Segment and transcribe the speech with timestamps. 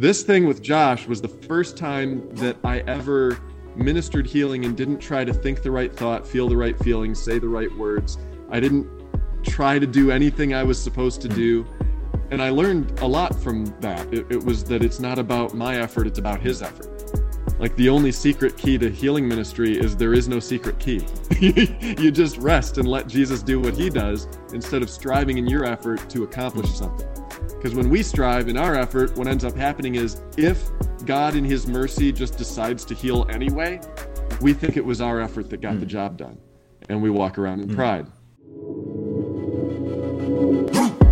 [0.00, 3.38] this thing with Josh was the first time that I ever
[3.76, 7.38] ministered healing and didn't try to think the right thought, feel the right feelings, say
[7.38, 8.16] the right words.
[8.50, 8.88] I didn't
[9.44, 11.66] try to do anything I was supposed to do.
[12.30, 14.10] And I learned a lot from that.
[14.10, 16.86] It, it was that it's not about my effort, it's about his effort.
[17.58, 21.04] Like the only secret key to healing ministry is there is no secret key.
[21.40, 25.66] you just rest and let Jesus do what he does instead of striving in your
[25.66, 27.06] effort to accomplish something.
[27.54, 30.62] Because when we strive in our effort, what ends up happening is if
[31.04, 33.80] God in his mercy just decides to heal anyway,
[34.40, 35.80] we think it was our effort that got mm.
[35.80, 36.38] the job done.
[36.88, 37.74] And we walk around in mm.
[37.74, 38.06] pride.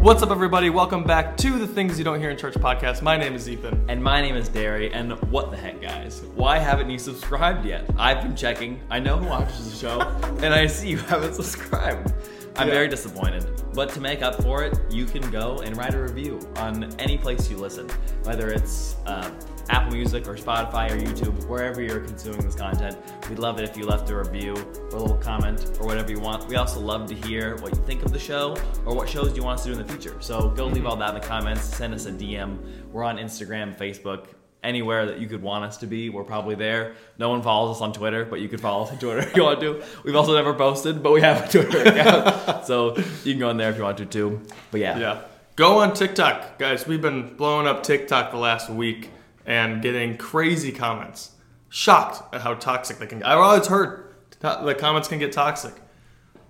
[0.00, 0.70] What's up, everybody?
[0.70, 3.02] Welcome back to the Things You Don't Hear in Church podcast.
[3.02, 3.84] My name is Ethan.
[3.88, 4.92] And my name is Derry.
[4.92, 6.22] And what the heck, guys?
[6.34, 7.84] Why haven't you subscribed yet?
[7.98, 8.80] I've been checking.
[8.90, 10.00] I know who watches the show,
[10.42, 12.14] and I see you haven't subscribed.
[12.58, 12.74] I'm yeah.
[12.74, 13.62] very disappointed.
[13.72, 17.16] But to make up for it, you can go and write a review on any
[17.16, 17.88] place you listen,
[18.24, 19.30] whether it's uh,
[19.70, 22.96] Apple Music or Spotify or YouTube, wherever you're consuming this content.
[23.28, 26.18] We'd love it if you left a review or a little comment or whatever you
[26.18, 26.48] want.
[26.48, 29.44] We also love to hear what you think of the show or what shows you
[29.44, 30.16] want us to do in the future.
[30.20, 32.58] So go leave all that in the comments, send us a DM.
[32.90, 34.30] We're on Instagram, Facebook,
[34.62, 36.94] anywhere that you could want us to be, we're probably there.
[37.18, 39.44] No one follows us on Twitter, but you could follow us on Twitter if you
[39.44, 39.82] want to.
[40.04, 42.64] We've also never posted, but we have a Twitter account.
[42.66, 44.40] so you can go in there if you want to too.
[44.70, 44.98] But yeah.
[44.98, 45.22] Yeah.
[45.56, 46.58] Go on TikTok.
[46.58, 49.10] Guys, we've been blowing up TikTok the last week
[49.44, 51.32] and getting crazy comments.
[51.68, 53.28] Shocked at how toxic they can get.
[53.28, 55.74] I've always heard the comments can get toxic.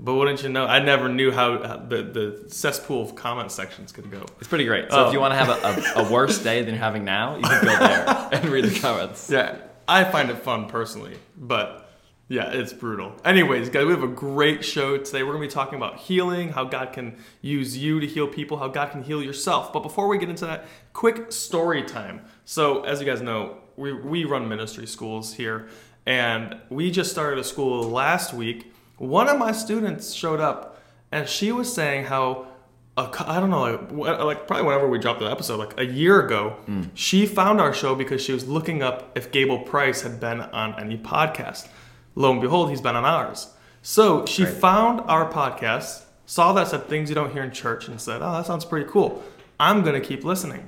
[0.01, 0.65] But wouldn't you know?
[0.65, 4.25] I never knew how the, the cesspool of comment sections could go.
[4.39, 4.91] It's pretty great.
[4.91, 5.23] So if you um.
[5.23, 7.79] want to have a, a, a, worse day than you're having now, you can go
[7.79, 9.29] there and read the comments.
[9.29, 9.57] Yeah,
[9.89, 11.89] I find it fun personally, but
[12.29, 13.15] yeah, it's brutal.
[13.25, 15.23] Anyways, guys, we have a great show today.
[15.23, 18.59] We're going to be talking about healing, how God can use you to heal people,
[18.59, 19.73] how God can heal yourself.
[19.73, 22.21] But before we get into that, quick story time.
[22.45, 25.69] So, as you guys know, we, we run ministry schools here,
[26.05, 31.29] and we just started a school last week one of my students showed up and
[31.29, 32.49] she was saying how
[32.97, 36.57] I don't know, like, like, probably whenever we dropped the episode, like a year ago,
[36.67, 36.91] mm.
[36.95, 40.79] she found our show because she was looking up if Gable Price had been on
[40.81, 41.69] any podcast.
[42.17, 43.53] Lo and behold, he's been on ours.
[43.83, 44.53] So she right.
[44.53, 48.33] found our podcast, saw that said things you don't hear in church, and said, "Oh,
[48.33, 49.23] that sounds pretty cool.
[49.61, 50.67] I'm gonna keep listening."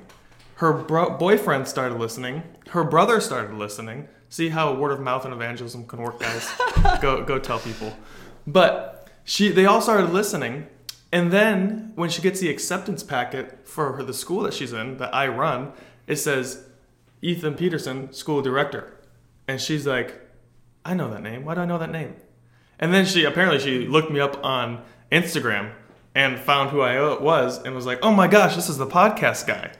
[0.55, 2.43] Her bro- boyfriend started listening.
[2.69, 4.07] Her brother started listening.
[4.29, 6.49] See how word of mouth and evangelism can work, guys.
[7.01, 7.93] go go tell people.
[8.47, 10.67] But she, they all started listening.
[11.11, 14.97] And then when she gets the acceptance packet for her, the school that she's in,
[14.97, 15.73] that I run,
[16.07, 16.65] it says
[17.21, 18.97] Ethan Peterson, school director.
[19.47, 20.19] And she's like,
[20.85, 21.45] I know that name.
[21.45, 22.15] Why do I know that name?
[22.79, 24.81] And then she apparently she looked me up on
[25.11, 25.71] Instagram
[26.15, 29.45] and found who I was and was like, oh my gosh, this is the podcast
[29.45, 29.71] guy.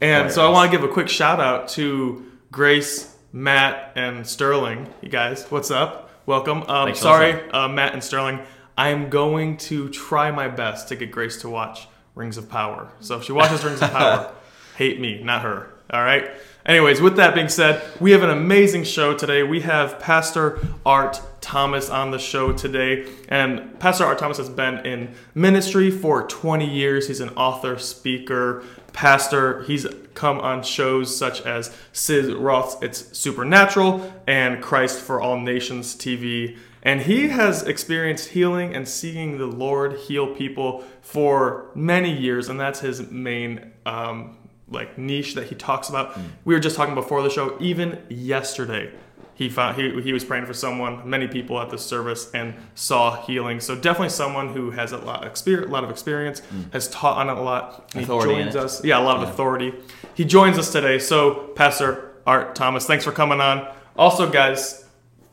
[0.00, 4.26] And oh, so I want to give a quick shout out to Grace, Matt, and
[4.26, 4.88] Sterling.
[5.02, 6.09] You guys, what's up?
[6.30, 6.62] Welcome.
[6.68, 8.38] Um, sorry, uh, Matt and Sterling.
[8.78, 12.92] I am going to try my best to get Grace to watch Rings of Power.
[13.00, 14.32] So if she watches Rings of Power,
[14.76, 15.70] hate me, not her.
[15.92, 16.30] All right.
[16.64, 19.42] Anyways, with that being said, we have an amazing show today.
[19.42, 23.10] We have Pastor Art Thomas on the show today.
[23.28, 27.08] And Pastor Art Thomas has been in ministry for 20 years.
[27.08, 29.62] He's an author, speaker, pastor.
[29.62, 35.94] He's come on shows such as Sid Roth's It's Supernatural and Christ for All Nations
[35.94, 36.58] TV.
[36.82, 42.58] And he has experienced healing and seeing the Lord heal people for many years, and
[42.58, 46.14] that's his main um, like niche that he talks about.
[46.14, 46.24] Mm.
[46.44, 48.92] We were just talking before the show, even yesterday
[49.40, 51.08] he found he, he was praying for someone.
[51.08, 53.58] Many people at the service and saw healing.
[53.60, 56.70] So definitely someone who has a lot of experience, a lot of experience mm.
[56.74, 57.90] has taught on it a lot.
[57.94, 58.84] He joins us.
[58.84, 59.30] Yeah a lot of yeah.
[59.30, 59.74] authority.
[60.14, 60.98] He joins us today.
[60.98, 63.66] So pastor art thomas thanks for coming on.
[63.96, 64.84] Also guys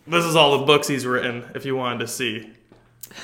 [0.08, 2.50] this is all the books he's written if you wanted to see.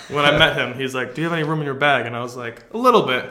[0.10, 2.06] When i met him he's like do you have any room in your bag?
[2.06, 3.30] And i was like a little bit.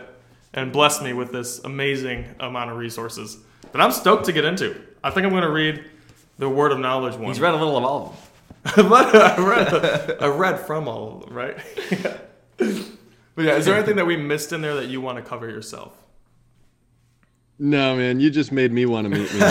[0.54, 3.36] And blessed me with this amazing amount of resources
[3.72, 4.74] that i'm stoked to get into.
[5.04, 5.84] I think i'm going to read
[6.42, 7.28] the word of knowledge one.
[7.28, 8.16] He's read a little of all
[8.64, 8.92] of them.
[8.92, 11.56] I read, I read from all of them, right?
[11.90, 12.16] yeah.
[13.34, 15.48] But yeah, is there anything that we missed in there that you want to cover
[15.48, 15.96] yourself?
[17.58, 19.38] No, man, you just made me want to meet me.
[19.38, 19.48] So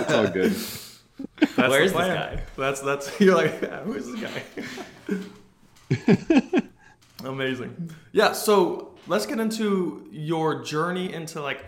[0.00, 0.52] it's all good.
[1.56, 2.40] That's Where's this guy?
[2.56, 4.20] That's that's you're like, yeah, who's this
[5.90, 6.62] guy?
[7.24, 7.90] Amazing.
[8.12, 11.64] Yeah, so let's get into your journey into like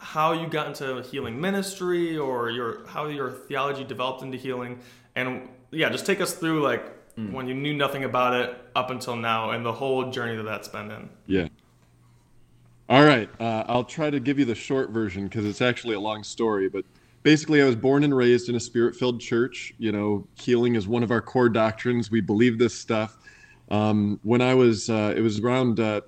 [0.00, 4.78] how you got into healing ministry or your how your theology developed into healing
[5.14, 6.82] and yeah just take us through like
[7.16, 7.32] mm.
[7.32, 10.68] when you knew nothing about it up until now and the whole journey that that's
[10.68, 11.46] been in yeah
[12.88, 16.00] all right uh, i'll try to give you the short version because it's actually a
[16.00, 16.84] long story but
[17.22, 19.74] basically, I was born and raised in a spirit filled church.
[19.78, 22.10] You know, healing is one of our core doctrines.
[22.10, 23.16] We believe this stuff.
[23.70, 26.00] Um, when I was, uh, it was around uh,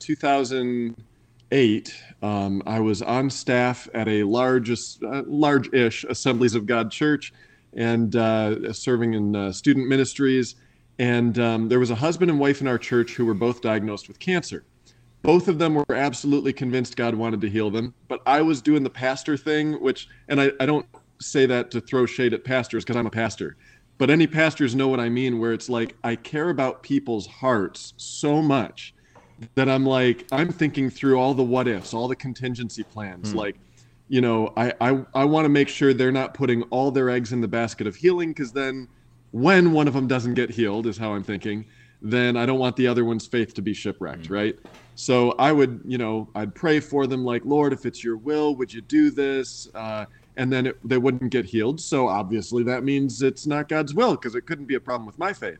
[1.53, 7.33] 2008, um, I was on staff at a large, uh, large-ish Assemblies of God church
[7.75, 10.55] and uh, serving in uh, student ministries.
[10.99, 14.09] And um, there was a husband and wife in our church who were both diagnosed
[14.09, 14.65] with cancer.
[15.21, 18.83] Both of them were absolutely convinced God wanted to heal them, but I was doing
[18.83, 20.87] the pastor thing, which, and I, I don't
[21.21, 23.57] say that to throw shade at pastors because I'm a pastor
[23.99, 27.95] but any pastors know what I mean, where it's like I care about people's hearts
[27.97, 28.92] so much
[29.55, 33.33] that I'm like I'm thinking through all the what ifs, all the contingency plans.
[33.33, 33.37] Mm.
[33.37, 33.57] Like,
[34.09, 37.33] you know, I I, I want to make sure they're not putting all their eggs
[37.33, 38.89] in the basket of healing because then
[39.31, 41.65] when one of them doesn't get healed, is how I'm thinking,
[42.03, 44.31] then I don't want the other one's faith to be shipwrecked, mm.
[44.31, 44.59] right?
[44.95, 48.55] So I would, you know, I'd pray for them like, Lord, if it's your will,
[48.57, 49.69] would you do this?
[49.75, 50.05] Uh,
[50.37, 51.81] and then it, they wouldn't get healed.
[51.81, 55.19] So obviously that means it's not God's will because it couldn't be a problem with
[55.19, 55.59] my faith.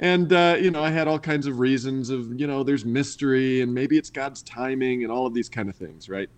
[0.00, 3.60] And uh, you know, I had all kinds of reasons of you know, there's mystery
[3.60, 6.28] and maybe it's God's timing and all of these kind of things, right?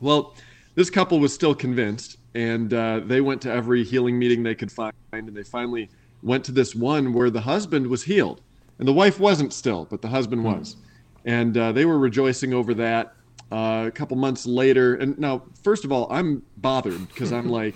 [0.00, 0.34] Well,
[0.76, 4.70] this couple was still convinced, and uh, they went to every healing meeting they could
[4.70, 5.88] find, and they finally
[6.22, 8.42] went to this one where the husband was healed,
[8.78, 10.48] and the wife wasn't still, but the husband hmm.
[10.48, 10.76] was,
[11.24, 13.14] and uh, they were rejoicing over that
[13.50, 17.74] uh, a couple months later, and now, first of all, I'm bothered because I'm like,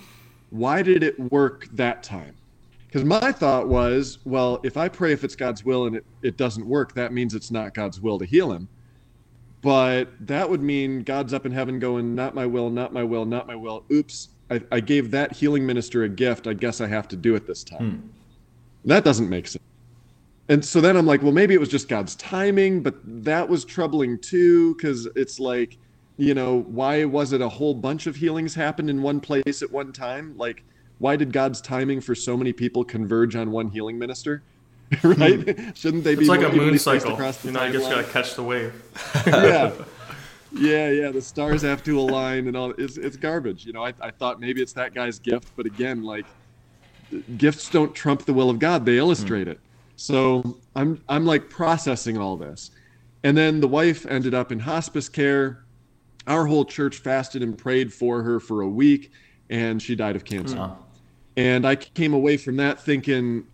[0.51, 2.35] why did it work that time?
[2.91, 6.35] Because my thought was, well, if I pray if it's God's will and it, it
[6.35, 8.67] doesn't work, that means it's not God's will to heal him.
[9.61, 13.25] But that would mean God's up in heaven going, not my will, not my will,
[13.25, 13.85] not my will.
[13.91, 16.47] Oops, I, I gave that healing minister a gift.
[16.47, 17.91] I guess I have to do it this time.
[17.91, 18.07] Hmm.
[18.85, 19.63] That doesn't make sense
[20.51, 23.63] and so then I'm like, well, maybe it was just God's timing, but that was
[23.63, 25.77] troubling too, because it's like,
[26.17, 29.71] you know, why was it a whole bunch of healings happened in one place at
[29.71, 30.35] one time?
[30.37, 30.65] Like,
[31.01, 34.43] why did God's timing for so many people converge on one healing minister?
[35.03, 35.57] right?
[35.57, 35.71] Hmm.
[35.73, 36.21] Shouldn't they be?
[36.21, 37.11] It's like a moon cycle.
[37.43, 38.73] You know, you just gotta catch the wave.
[39.25, 39.73] yeah,
[40.51, 41.11] yeah, yeah.
[41.11, 42.71] The stars have to align and all.
[42.77, 43.65] It's it's garbage.
[43.65, 46.25] You know, I I thought maybe it's that guy's gift, but again, like,
[47.37, 48.85] gifts don't trump the will of God.
[48.85, 49.51] They illustrate mm.
[49.53, 49.59] it.
[49.95, 52.71] So I'm I'm like processing all this.
[53.23, 55.63] And then the wife ended up in hospice care.
[56.27, 59.11] Our whole church fasted and prayed for her for a week
[59.49, 60.55] and she died of cancer.
[60.55, 60.77] Mm.
[61.37, 63.45] And I came away from that thinking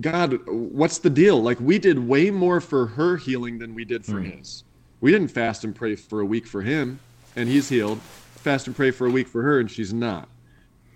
[0.00, 1.42] God, what's the deal?
[1.42, 4.36] Like we did way more for her healing than we did for mm.
[4.36, 4.64] his.
[5.00, 7.00] We didn't fast and pray for a week for him
[7.36, 8.00] and he's healed.
[8.00, 10.28] Fast and pray for a week for her and she's not.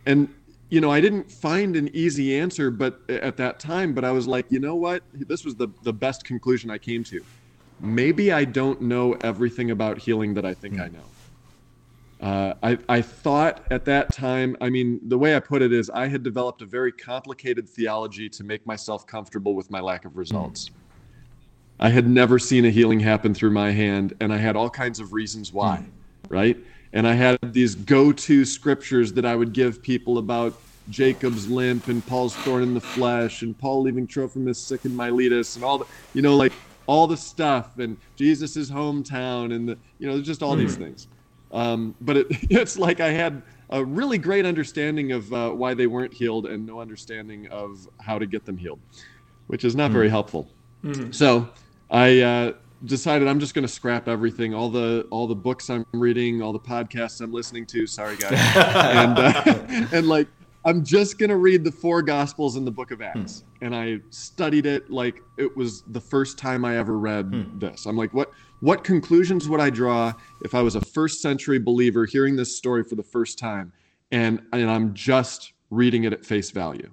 [0.06, 0.29] And
[0.70, 4.26] you know, I didn't find an easy answer, but at that time, but I was
[4.26, 5.02] like, you know what?
[5.12, 7.25] This was the the best conclusion I came to.
[7.81, 11.05] Maybe I don't know everything about healing that I think I know.
[12.25, 15.91] Uh, I, I thought at that time, I mean, the way I put it is
[15.91, 20.17] I had developed a very complicated theology to make myself comfortable with my lack of
[20.17, 20.71] results.
[20.71, 20.73] Mm.
[21.81, 25.00] I had never seen a healing happen through my hand, and I had all kinds
[25.00, 25.91] of reasons why, mm.
[26.31, 26.56] right?
[26.94, 31.88] And I had these go to scriptures that I would give people about Jacob's limp
[31.88, 35.77] and Paul's thorn in the flesh and Paul leaving Trophimus sick in Miletus and all
[35.77, 36.55] the, you know, like
[36.87, 40.61] all the stuff and Jesus's hometown and the, you know, just all mm.
[40.61, 40.85] these hmm.
[40.85, 41.09] things.
[41.55, 45.87] Um, but it, it's like I had a really great understanding of uh, why they
[45.87, 48.81] weren't healed and no understanding of how to get them healed,
[49.46, 49.94] which is not mm.
[49.94, 50.51] very helpful.
[50.84, 51.13] Mm-hmm.
[51.13, 51.49] So
[51.91, 52.53] I uh,
[52.84, 56.53] decided I'm just going to scrap everything, all the all the books I'm reading, all
[56.53, 57.87] the podcasts I'm listening to.
[57.87, 60.29] Sorry, guys, and uh, and like
[60.65, 63.05] I'm just gonna read the four gospels in the book of hmm.
[63.05, 63.41] Acts.
[63.41, 63.65] Hmm.
[63.65, 67.58] And I studied it like it was the first time I ever read hmm.
[67.58, 67.87] this.
[67.87, 68.31] I'm like, what
[68.61, 70.13] what conclusions would I draw
[70.44, 73.73] if I was a first century believer hearing this story for the first time
[74.11, 76.91] and and I'm just reading it at face value?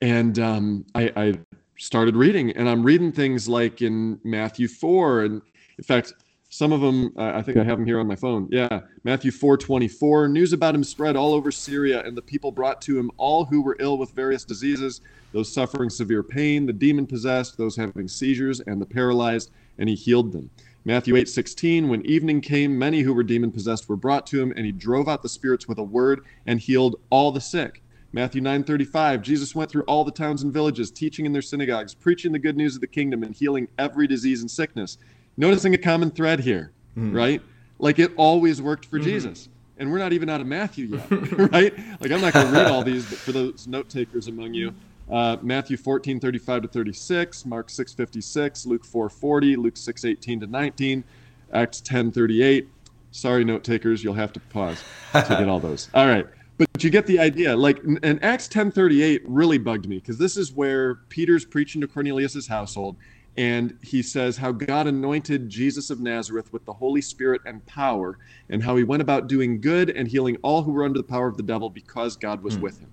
[0.00, 1.34] And um, I, I
[1.78, 5.42] started reading and I'm reading things like in Matthew 4 and
[5.78, 6.12] in fact
[6.54, 8.46] some of them, uh, I think I have them here on my phone.
[8.48, 10.30] Yeah, Matthew 4:24.
[10.30, 13.60] News about him spread all over Syria, and the people brought to him all who
[13.60, 15.00] were ill with various diseases,
[15.32, 19.96] those suffering severe pain, the demon possessed, those having seizures, and the paralyzed, and he
[19.96, 20.48] healed them.
[20.84, 21.88] Matthew 8:16.
[21.88, 25.08] When evening came, many who were demon possessed were brought to him, and he drove
[25.08, 27.82] out the spirits with a word and healed all the sick.
[28.12, 32.30] Matthew 9:35 Jesus went through all the towns and villages teaching in their synagogues preaching
[32.30, 34.98] the good news of the kingdom and healing every disease and sickness
[35.36, 37.12] noticing a common thread here, mm.
[37.12, 37.42] right?
[37.78, 39.08] Like it always worked for mm-hmm.
[39.08, 39.48] Jesus.
[39.78, 41.10] And we're not even out of Matthew yet,
[41.50, 41.76] right?
[42.00, 44.72] Like I'm not going to read all these, but for those note takers among you,
[45.10, 50.40] uh, Matthew 14, 35 to 36, Mark 6, 56, Luke 4, 40, Luke 6, 18
[50.40, 51.04] to 19,
[51.52, 52.68] Acts 10, 38.
[53.10, 54.82] Sorry, note takers, you'll have to pause
[55.12, 55.88] to get all those.
[55.94, 56.26] All right.
[56.56, 57.54] but you get the idea.
[57.56, 62.46] Like, and Acts 10:38 really bugged me because this is where Peter's preaching to Cornelius's
[62.46, 62.96] household,
[63.36, 68.18] and he says how God anointed Jesus of Nazareth with the Holy Spirit and power,
[68.48, 71.26] and how he went about doing good and healing all who were under the power
[71.26, 72.62] of the devil because God was mm.
[72.62, 72.90] with him.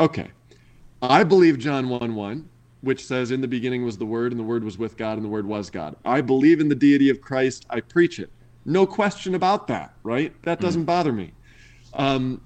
[0.00, 0.30] Okay,
[1.00, 2.48] I believe John 1 1,
[2.80, 5.24] which says, In the beginning was the Word, and the Word was with God, and
[5.24, 5.96] the Word was God.
[6.04, 7.66] I believe in the deity of Christ.
[7.70, 8.30] I preach it.
[8.64, 10.34] No question about that, right?
[10.42, 10.86] That doesn't mm.
[10.86, 11.32] bother me.
[11.94, 12.42] Um,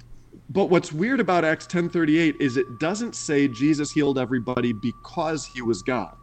[0.51, 5.63] but what's weird about Acts 10:38 is it doesn't say Jesus healed everybody because he
[5.63, 6.15] was God.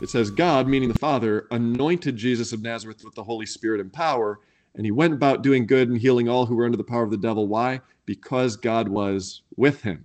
[0.00, 3.92] It says God, meaning the Father, anointed Jesus of Nazareth with the Holy Spirit and
[3.92, 4.40] power,
[4.74, 7.10] and he went about doing good and healing all who were under the power of
[7.10, 7.46] the devil.
[7.48, 7.80] Why?
[8.04, 10.04] Because God was with him.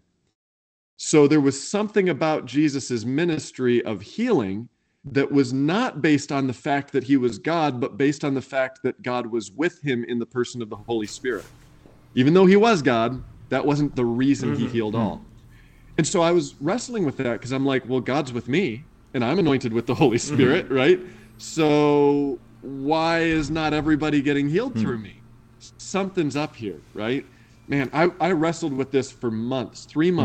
[0.97, 4.67] So there was something about Jesus's ministry of healing
[5.05, 8.41] that was not based on the fact that he was God, but based on the
[8.41, 11.45] fact that God was with him in the person of the Holy Spirit
[12.17, 14.73] even though he was God, that wasn't the reason he mm-hmm.
[14.73, 15.21] healed all.
[15.99, 19.23] And so I was wrestling with that because I'm like, well, God's with me and
[19.23, 20.33] I'm anointed with the Holy mm-hmm.
[20.33, 20.73] Spirit, mm-hmm.
[20.73, 20.99] right?
[21.37, 24.81] So why is not everybody getting healed mm-hmm.
[24.81, 25.21] through me?
[25.77, 27.23] Something's up here, right?
[27.67, 30.17] Man, I, I wrestled with this for months, three mm-hmm.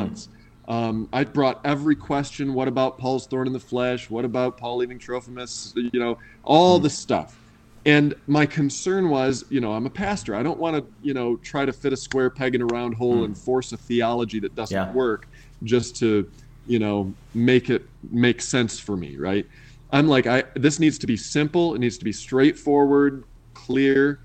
[0.68, 2.54] Um, I brought every question.
[2.54, 4.08] What about Paul's thorn in the flesh?
[4.08, 5.72] What about Paul leaving Trophimus?
[5.74, 6.84] You know, all mm.
[6.84, 7.38] the stuff.
[7.84, 10.36] And my concern was, you know, I'm a pastor.
[10.36, 12.94] I don't want to, you know, try to fit a square peg in a round
[12.94, 13.24] hole mm.
[13.24, 14.92] and force a theology that doesn't yeah.
[14.92, 15.26] work
[15.64, 16.30] just to,
[16.66, 19.46] you know, make it make sense for me, right?
[19.90, 21.74] I'm like, I this needs to be simple.
[21.74, 24.20] It needs to be straightforward, clear.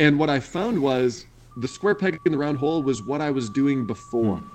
[0.00, 1.26] And what I found was
[1.58, 4.38] the square peg in the round hole was what I was doing before.
[4.38, 4.50] Mm.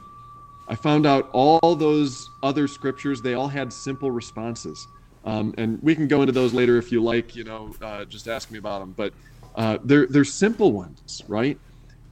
[0.67, 4.87] I found out all those other scriptures, they all had simple responses.
[5.23, 7.35] Um, and we can go into those later if you like.
[7.35, 8.93] You know, uh, just ask me about them.
[8.95, 9.13] But
[9.55, 11.59] uh, they're they're simple ones, right?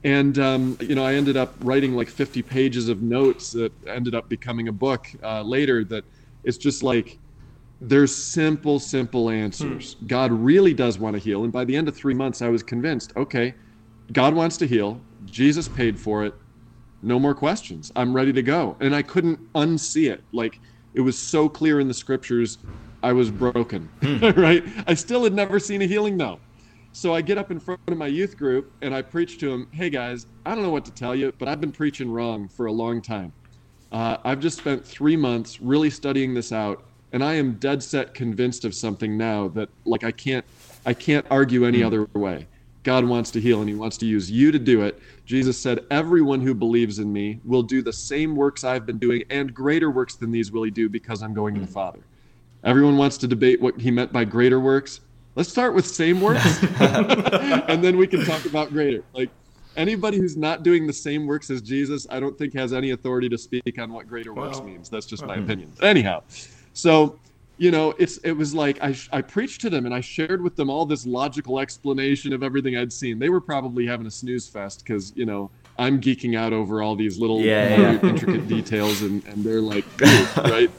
[0.04, 4.14] And um, you know, I ended up writing like 50 pages of notes that ended
[4.14, 5.82] up becoming a book uh, later.
[5.84, 6.04] That
[6.44, 7.18] it's just like
[7.80, 9.94] there's simple, simple answers.
[9.94, 10.06] Hmm.
[10.06, 11.44] God really does want to heal.
[11.44, 13.12] And by the end of three months, I was convinced.
[13.16, 13.54] Okay,
[14.12, 15.00] God wants to heal.
[15.24, 16.34] Jesus paid for it.
[17.02, 17.92] No more questions.
[17.96, 18.76] I'm ready to go.
[18.80, 20.22] And I couldn't unsee it.
[20.32, 20.60] Like
[20.94, 22.58] it was so clear in the scriptures
[23.02, 24.40] I was broken, hmm.
[24.40, 24.64] right?
[24.86, 26.40] I still had never seen a healing though.
[26.92, 29.68] So I get up in front of my youth group and I preach to them,
[29.72, 32.66] hey guys, I don't know what to tell you, but I've been preaching wrong for
[32.66, 33.32] a long time.
[33.92, 38.14] Uh, I've just spent three months really studying this out, and I am dead set
[38.14, 40.44] convinced of something now that like I can't
[40.86, 41.86] I can't argue any hmm.
[41.86, 42.46] other way.
[42.82, 45.00] God wants to heal and he wants to use you to do it.
[45.26, 49.24] Jesus said, Everyone who believes in me will do the same works I've been doing,
[49.28, 51.98] and greater works than these will he do because I'm going to the Father.
[52.64, 55.00] Everyone wants to debate what he meant by greater works.
[55.34, 59.02] Let's start with same works, and then we can talk about greater.
[59.12, 59.28] Like
[59.76, 63.28] anybody who's not doing the same works as Jesus, I don't think has any authority
[63.28, 64.88] to speak on what greater well, works means.
[64.88, 65.72] That's just my opinion.
[65.82, 66.22] Anyhow,
[66.72, 67.18] so
[67.58, 70.56] you know, it's it was like I I preached to them and I shared with
[70.56, 73.18] them all this logical explanation of everything I'd seen.
[73.18, 76.96] They were probably having a snooze fest because you know I'm geeking out over all
[76.96, 78.08] these little yeah, yeah.
[78.08, 79.84] intricate details, and, and they're like,
[80.36, 80.70] right?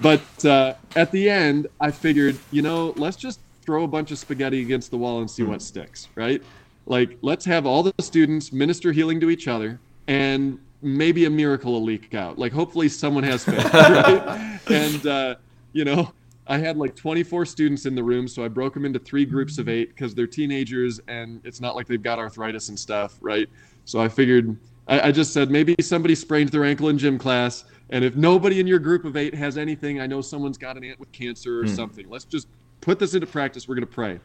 [0.00, 4.18] But uh, at the end, I figured, you know, let's just throw a bunch of
[4.18, 6.42] spaghetti against the wall and see what sticks, right?
[6.86, 11.72] Like, let's have all the students minister healing to each other, and maybe a miracle
[11.72, 12.38] will leak out.
[12.38, 14.60] Like, hopefully, someone has faith, right?
[14.70, 15.34] and uh,
[15.76, 16.10] you know,
[16.46, 19.58] I had like 24 students in the room, so I broke them into three groups
[19.58, 23.46] of eight because they're teenagers and it's not like they've got arthritis and stuff, right?
[23.84, 24.56] So I figured,
[24.88, 28.58] I, I, just said maybe somebody sprained their ankle in gym class, and if nobody
[28.58, 31.60] in your group of eight has anything, I know someone's got an aunt with cancer
[31.60, 31.74] or hmm.
[31.74, 32.08] something.
[32.08, 32.48] Let's just
[32.80, 33.68] put this into practice.
[33.68, 34.18] We're going to pray.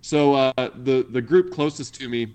[0.00, 2.32] So uh, the the group closest to me,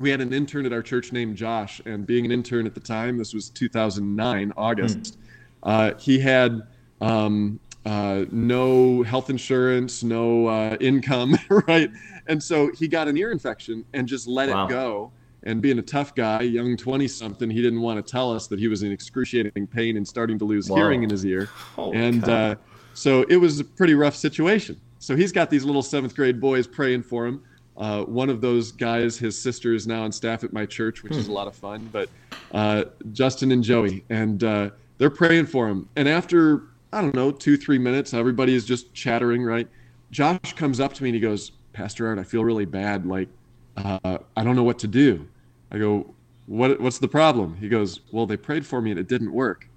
[0.00, 2.80] we had an intern at our church named Josh, and being an intern at the
[2.80, 5.14] time, this was 2009 August.
[5.62, 5.68] Hmm.
[5.68, 6.62] Uh, he had
[7.02, 11.36] um, uh, no health insurance, no uh, income,
[11.68, 11.90] right?
[12.28, 14.66] And so he got an ear infection and just let wow.
[14.66, 15.12] it go
[15.44, 18.58] and being a tough guy, young 20 something, he didn't want to tell us that
[18.58, 20.76] he was in excruciating pain and starting to lose Whoa.
[20.76, 21.48] hearing in his ear.
[21.76, 22.54] Oh, and uh,
[22.94, 24.80] so it was a pretty rough situation.
[24.98, 27.42] So he's got these little seventh grade boys praying for him.
[27.76, 31.14] Uh, one of those guys, his sister is now on staff at my church, which
[31.14, 31.18] hmm.
[31.18, 31.88] is a lot of fun.
[31.90, 32.08] But
[32.52, 35.88] uh, Justin and Joey, and uh, they're praying for him.
[35.96, 36.62] And after,
[36.92, 39.66] I don't know, two, three minutes, everybody is just chattering, right?
[40.10, 43.06] Josh comes up to me and he goes, Pastor Art, I feel really bad.
[43.06, 43.28] Like,
[43.76, 45.26] uh, I don't know what to do.
[45.70, 46.14] I go,
[46.46, 47.56] what, what's the problem?
[47.56, 49.68] He goes, well, they prayed for me and it didn't work.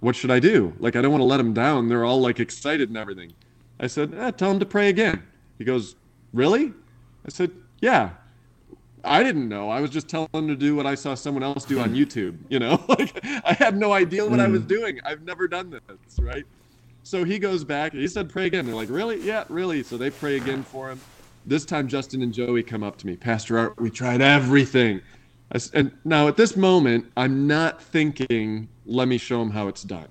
[0.00, 0.74] What should I do?
[0.78, 1.88] Like, I don't want to let them down.
[1.88, 3.32] They're all like excited and everything.
[3.80, 5.22] I said, eh, tell them to pray again.
[5.56, 5.96] He goes,
[6.34, 6.74] really?
[7.24, 8.10] I said, yeah.
[9.04, 9.70] I didn't know.
[9.70, 11.96] I was just telling him to do what I saw someone else do on hmm.
[11.96, 12.38] YouTube.
[12.48, 14.68] You know, like I had no idea what I was hmm.
[14.68, 15.00] doing.
[15.04, 16.44] I've never done this, right?
[17.02, 17.92] So he goes back.
[17.92, 19.20] He said, "Pray again." They're like, "Really?
[19.20, 21.00] Yeah, really." So they pray again for him.
[21.46, 23.78] This time, Justin and Joey come up to me, Pastor Art.
[23.78, 25.00] We tried everything.
[25.52, 29.82] I and now at this moment, I'm not thinking, "Let me show him how it's
[29.82, 30.08] done."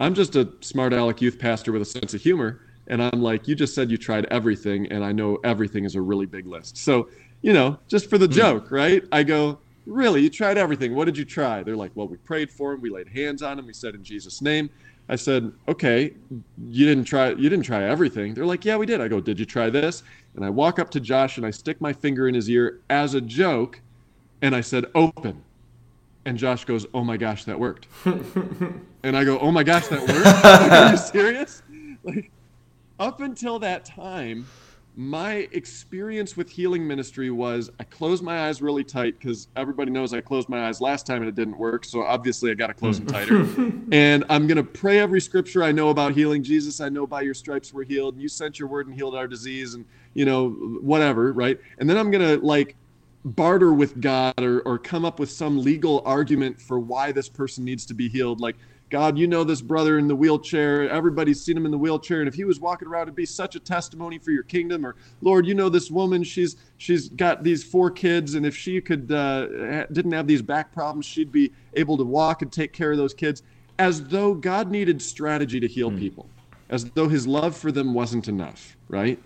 [0.00, 2.60] I'm just a smart aleck youth pastor with a sense of humor.
[2.88, 6.00] And I'm like, you just said you tried everything, and I know everything is a
[6.00, 6.78] really big list.
[6.78, 7.08] So,
[7.42, 8.32] you know, just for the hmm.
[8.32, 9.02] joke, right?
[9.12, 10.22] I go, really?
[10.22, 10.94] You tried everything.
[10.94, 11.62] What did you try?
[11.62, 14.04] They're like, well, we prayed for him, we laid hands on him, we said in
[14.04, 14.70] Jesus' name.
[15.10, 16.12] I said, okay,
[16.68, 18.34] you didn't try you didn't try everything.
[18.34, 19.00] They're like, yeah, we did.
[19.00, 20.02] I go, did you try this?
[20.36, 23.14] And I walk up to Josh and I stick my finger in his ear as
[23.14, 23.80] a joke,
[24.42, 25.42] and I said, open.
[26.26, 27.86] And Josh goes, oh my gosh, that worked.
[28.04, 30.44] and I go, oh my gosh, that worked.
[30.44, 31.62] Are you serious?
[32.04, 32.30] Like,
[32.98, 34.46] up until that time,
[34.98, 40.12] my experience with healing ministry was I closed my eyes really tight because everybody knows
[40.12, 41.84] I closed my eyes last time and it didn't work.
[41.84, 43.12] So obviously I got to close them hmm.
[43.12, 43.72] tighter.
[43.92, 46.42] and I'm going to pray every scripture I know about healing.
[46.42, 48.14] Jesus, I know by your stripes we're healed.
[48.14, 51.60] And you sent your word and healed our disease and, you know, whatever, right?
[51.78, 52.74] And then I'm going to like
[53.24, 57.64] barter with God or, or come up with some legal argument for why this person
[57.64, 58.40] needs to be healed.
[58.40, 58.56] Like,
[58.90, 60.88] God, you know this brother in the wheelchair.
[60.88, 63.54] Everybody's seen him in the wheelchair, and if he was walking around, it'd be such
[63.54, 64.86] a testimony for your kingdom.
[64.86, 66.24] Or Lord, you know this woman.
[66.24, 70.72] She's she's got these four kids, and if she could uh, didn't have these back
[70.72, 73.42] problems, she'd be able to walk and take care of those kids.
[73.78, 75.98] As though God needed strategy to heal hmm.
[75.98, 76.30] people,
[76.70, 78.76] as though His love for them wasn't enough.
[78.88, 79.22] Right?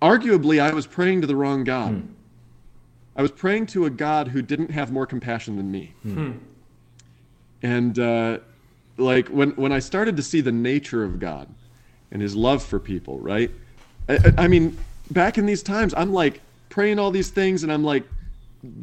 [0.00, 1.92] Arguably, I was praying to the wrong God.
[1.92, 2.12] Hmm.
[3.14, 6.32] I was praying to a God who didn't have more compassion than me hmm.
[7.62, 8.38] And uh,
[8.96, 11.48] like when when I started to see the nature of God
[12.10, 13.50] and His love for people, right?
[14.08, 14.76] I, I- mean,
[15.10, 18.04] back in these times, I'm like praying all these things, and I'm like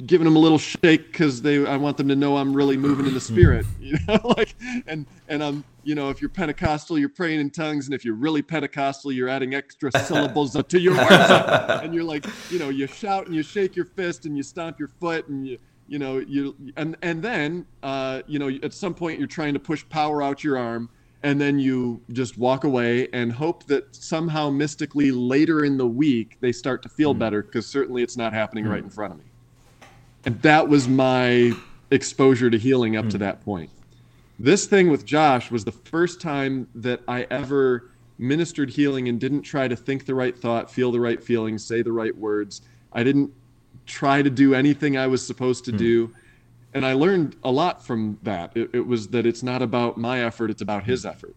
[0.05, 3.05] giving them a little shake because they I want them to know I'm really moving
[3.07, 4.55] in the spirit, you know, like
[4.87, 8.15] and and I'm you know if you're Pentecostal, you're praying in tongues, and if you're
[8.15, 12.87] really Pentecostal, you're adding extra syllables to your words, and you're like you know you
[12.87, 16.17] shout and you shake your fist and you stomp your foot and you you know
[16.19, 20.21] you and and then uh, you know at some point you're trying to push power
[20.21, 20.89] out your arm
[21.23, 26.37] and then you just walk away and hope that somehow mystically later in the week
[26.39, 27.19] they start to feel hmm.
[27.19, 28.85] better because certainly it's not happening right hmm.
[28.85, 29.25] in front of me.
[30.25, 31.53] And that was my
[31.91, 33.23] exposure to healing up to hmm.
[33.23, 33.69] that point.
[34.37, 39.41] This thing with josh was the first time that i ever ministered healing and didn't
[39.41, 42.61] try to think the right thought feel the right feelings say the right words.
[42.93, 43.31] I didn't
[43.85, 45.77] try to do anything I was supposed to hmm.
[45.77, 46.15] do.
[46.73, 48.55] And I learned a lot from that.
[48.55, 51.09] It, it was that it's not about my effort, it's about his hmm.
[51.09, 51.35] effort.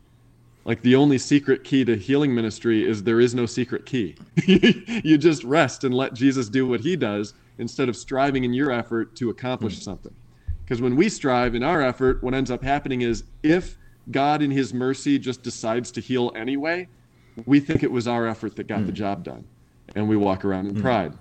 [0.64, 4.16] Like the only secret key to healing ministry is there is no secret key.
[4.46, 8.70] you just rest and let Jesus do what he does instead of striving in your
[8.70, 9.82] effort to accomplish hmm.
[9.82, 10.14] something.
[10.64, 13.78] Because when we strive in our effort, what ends up happening is if
[14.10, 16.88] God in his mercy just decides to heal anyway,
[17.46, 19.46] we think it was our effort that got the job done.
[19.94, 21.14] And we walk around in pride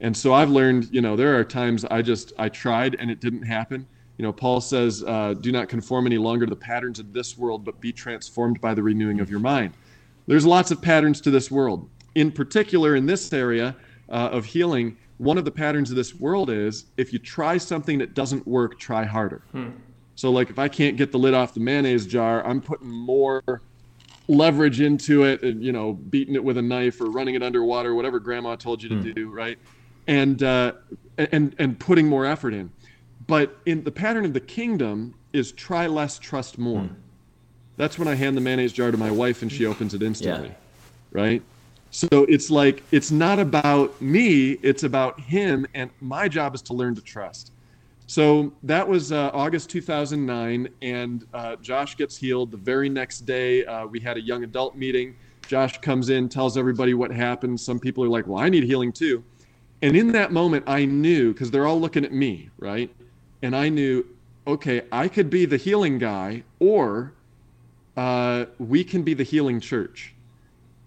[0.00, 3.20] and so i've learned you know there are times i just i tried and it
[3.20, 3.86] didn't happen.
[4.18, 7.38] You know paul says uh, do not conform any longer to the patterns of this
[7.38, 9.72] world but be transformed by the renewing of your mind.
[10.26, 11.88] There's lots of patterns to this world.
[12.14, 13.74] In particular in this area
[14.10, 17.98] uh, of healing one of the patterns of this world is if you try something
[17.98, 19.42] that doesn't work try harder.
[20.16, 23.62] So like if i can't get the lid off the mayonnaise jar i'm putting more
[24.28, 27.94] leverage into it and you know beating it with a knife or running it underwater
[27.94, 29.58] whatever grandma told you to do right
[30.06, 30.72] and uh,
[31.16, 32.70] and and putting more effort in
[33.26, 36.88] but in the pattern of the kingdom is try less trust more
[37.76, 40.54] that's when i hand the mayonnaise jar to my wife and she opens it instantly
[41.12, 41.42] right
[41.90, 46.72] so it's like it's not about me it's about him and my job is to
[46.72, 47.52] learn to trust
[48.10, 52.50] so that was uh, August 2009, and uh, Josh gets healed.
[52.50, 55.14] The very next day, uh, we had a young adult meeting.
[55.46, 57.60] Josh comes in, tells everybody what happened.
[57.60, 59.22] Some people are like, Well, I need healing too.
[59.82, 62.90] And in that moment, I knew, because they're all looking at me, right?
[63.42, 64.04] And I knew,
[64.46, 67.14] okay, I could be the healing guy, or
[67.96, 70.14] uh, we can be the healing church.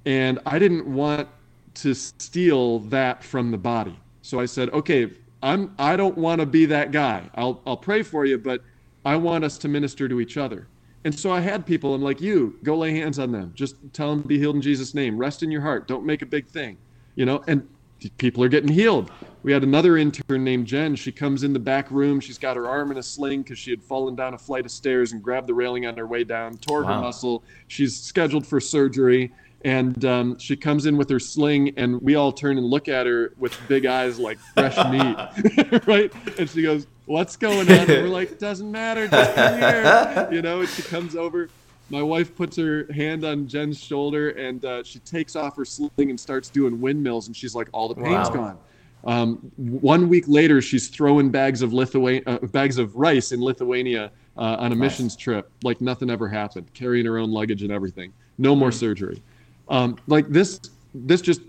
[0.05, 1.27] And I didn't want
[1.75, 3.97] to steal that from the body.
[4.21, 7.29] So I said, okay, I'm I don't want to be that guy.
[7.35, 8.61] I'll I'll pray for you, but
[9.05, 10.67] I want us to minister to each other.
[11.03, 13.51] And so I had people, I'm like, you go lay hands on them.
[13.53, 15.17] Just tell them to be healed in Jesus' name.
[15.17, 15.87] Rest in your heart.
[15.87, 16.77] Don't make a big thing.
[17.15, 17.67] You know, and
[18.09, 19.11] people are getting healed.
[19.43, 20.95] We had another intern named Jen.
[20.95, 22.19] She comes in the back room.
[22.19, 24.71] She's got her arm in a sling because she had fallen down a flight of
[24.71, 27.43] stairs and grabbed the railing on her way down, tore her muscle.
[27.67, 29.33] She's scheduled for surgery.
[29.65, 33.05] And um, she comes in with her sling, and we all turn and look at
[33.05, 36.11] her with big eyes like fresh meat, right?
[36.37, 40.41] And she goes, "What's going on?" And we're like, "Doesn't matter, just come here," you
[40.41, 40.59] know.
[40.59, 41.47] And she comes over.
[41.93, 45.91] My wife puts her hand on Jen's shoulder, and uh, she takes off her sling
[45.99, 47.27] and starts doing windmills.
[47.27, 48.33] And she's like, "All the pain's Wow.
[48.33, 48.57] gone."
[49.05, 54.11] Um, one week later, she's throwing bags of Lithuania, uh, bags of rice in Lithuania
[54.35, 58.11] uh, on a missions trip, like nothing ever happened, carrying her own luggage and everything.
[58.39, 59.21] No more surgery.
[59.69, 60.59] Um, like this,
[60.95, 61.41] this just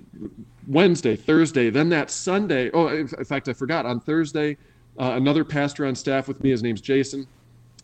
[0.69, 2.71] Wednesday, Thursday, then that Sunday.
[2.75, 3.87] Oh, in in fact, I forgot.
[3.87, 4.59] On Thursday,
[4.99, 6.51] uh, another pastor on staff with me.
[6.51, 7.27] His name's Jason.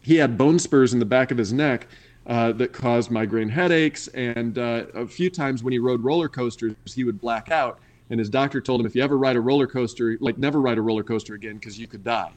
[0.02, 1.86] He had bone spurs in the back of his neck
[2.30, 6.76] uh, that caused migraine headaches, and uh, a few times when he rode roller coasters,
[6.94, 7.80] he would black out.
[8.08, 10.78] And his doctor told him, if you ever ride a roller coaster, like never ride
[10.78, 12.30] a roller coaster again because you could die.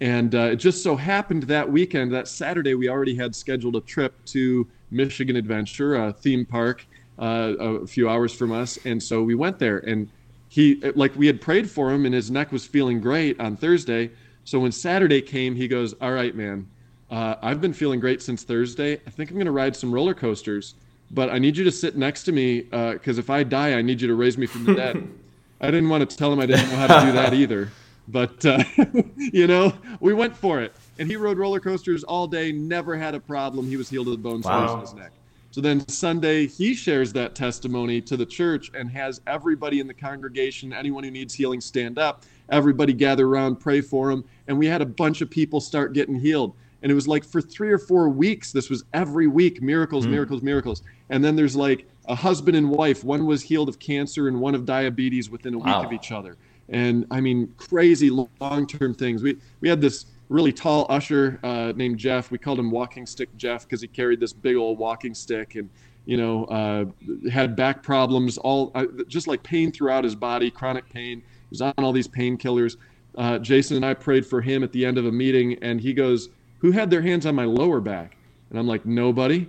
[0.00, 3.80] And uh, it just so happened that weekend, that Saturday, we already had scheduled a
[3.82, 6.84] trip to Michigan Adventure, a theme park,
[7.20, 8.80] uh, a few hours from us.
[8.84, 9.78] And so we went there.
[9.78, 10.08] And
[10.48, 14.10] he, like, we had prayed for him, and his neck was feeling great on Thursday.
[14.44, 16.68] So when Saturday came, he goes, All right, man,
[17.10, 18.94] uh, I've been feeling great since Thursday.
[19.06, 20.74] I think I'm going to ride some roller coasters,
[21.10, 24.00] but I need you to sit next to me because if I die, I need
[24.00, 25.08] you to raise me from the dead.
[25.60, 27.70] I didn't want to tell him I didn't know how to do that either.
[28.08, 28.62] But, uh,
[29.16, 30.74] you know, we went for it.
[30.98, 33.66] And he rode roller coasters all day, never had a problem.
[33.66, 34.74] He was healed of the bone spurs Wow.
[34.74, 35.12] in his neck.
[35.50, 39.94] So then Sunday, he shares that testimony to the church and has everybody in the
[39.94, 42.24] congregation, anyone who needs healing, stand up.
[42.50, 44.22] Everybody gather around, pray for him.
[44.48, 46.54] And we had a bunch of people start getting healed.
[46.86, 50.40] And it was like for three or four weeks, this was every week miracles, miracles,
[50.40, 50.82] miracles.
[51.10, 53.02] And then there's like a husband and wife.
[53.02, 55.82] One was healed of cancer and one of diabetes within a week Wow.
[55.82, 56.36] of each other.
[56.68, 59.24] And I mean, crazy long term things.
[59.24, 62.30] We, we had this really tall usher uh, named Jeff.
[62.30, 65.68] We called him Walking Stick Jeff because he carried this big old walking stick and,
[66.04, 66.84] you know, uh,
[67.28, 71.18] had back problems, all uh, just like pain throughout his body, chronic pain.
[71.18, 72.76] He was on all these painkillers.
[73.18, 75.92] Uh, Jason and I prayed for him at the end of a meeting, and he
[75.92, 76.28] goes,
[76.66, 78.16] Who had their hands on my lower back?
[78.50, 79.46] And I'm like, Nobody.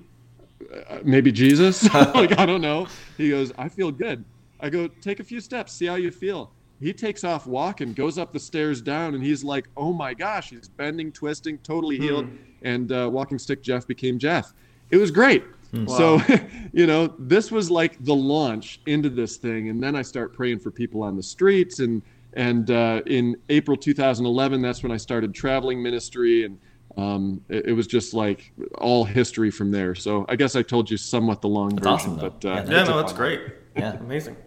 [0.87, 1.91] Uh, maybe Jesus?
[2.13, 2.85] like, I don't know.
[3.17, 4.23] He goes, I feel good.
[4.59, 6.51] I go, Take a few steps, see how you feel.
[6.79, 10.51] He takes off walking, goes up the stairs down, and he's like, "Oh my gosh!"
[10.51, 12.29] He's bending, twisting, totally healed,
[12.61, 14.53] and uh, walking stick Jeff became Jeff.
[14.91, 15.43] It was great.
[15.87, 16.21] So,
[16.73, 20.59] you know, this was like the launch into this thing, and then I start praying
[20.59, 22.03] for people on the streets, and
[22.33, 26.59] and uh, in April 2011, that's when I started traveling ministry, and
[26.95, 29.95] um, it, it was just like all history from there.
[29.95, 32.55] So I guess I told you somewhat the long That's version, awesome, but uh, Yeah,
[32.55, 33.41] Yeah, That's a no, that's great.
[33.75, 33.93] Yeah.
[33.97, 34.37] Amazing.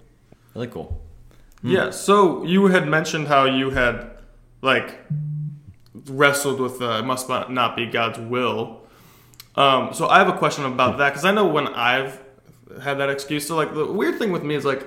[0.55, 1.01] Really cool.
[1.63, 1.91] Yeah.
[1.91, 4.11] So you had mentioned how you had
[4.63, 4.99] like
[6.07, 8.81] wrestled with uh, it must not not be God's will.
[9.57, 12.21] Um, so I have a question about that because I know when I've
[12.83, 13.47] had that excuse.
[13.47, 14.87] So like the weird thing with me is like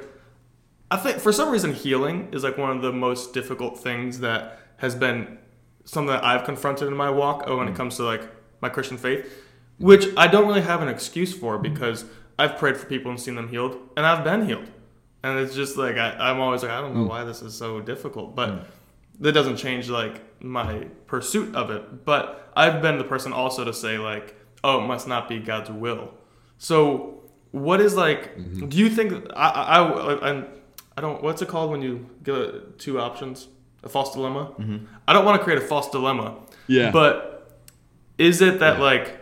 [0.91, 4.59] I think for some reason healing is like one of the most difficult things that
[4.77, 5.37] has been
[5.85, 7.77] something that I've confronted in my walk uh, when it hmm.
[7.77, 8.21] comes to like
[8.61, 9.31] my Christian faith,
[9.77, 12.05] which I don't really have an excuse for because
[12.39, 14.69] I've prayed for people and seen them healed and I've been healed.
[15.23, 17.09] And it's just like I, I'm always like I don't know hmm.
[17.09, 18.57] why this is so difficult, but hmm.
[19.19, 22.05] that doesn't change like my pursuit of it.
[22.05, 25.69] But I've been the person also to say like, oh, it must not be God's
[25.69, 26.13] will.
[26.57, 28.35] So what is like?
[28.35, 28.67] Mm-hmm.
[28.67, 30.43] Do you think I I, I I
[30.97, 33.47] I don't what's it called when you give it two options?
[33.83, 34.53] A false dilemma.
[35.07, 36.37] I don't want to create a false dilemma.
[36.67, 36.91] Yeah.
[36.91, 37.59] But
[38.17, 39.19] is it that like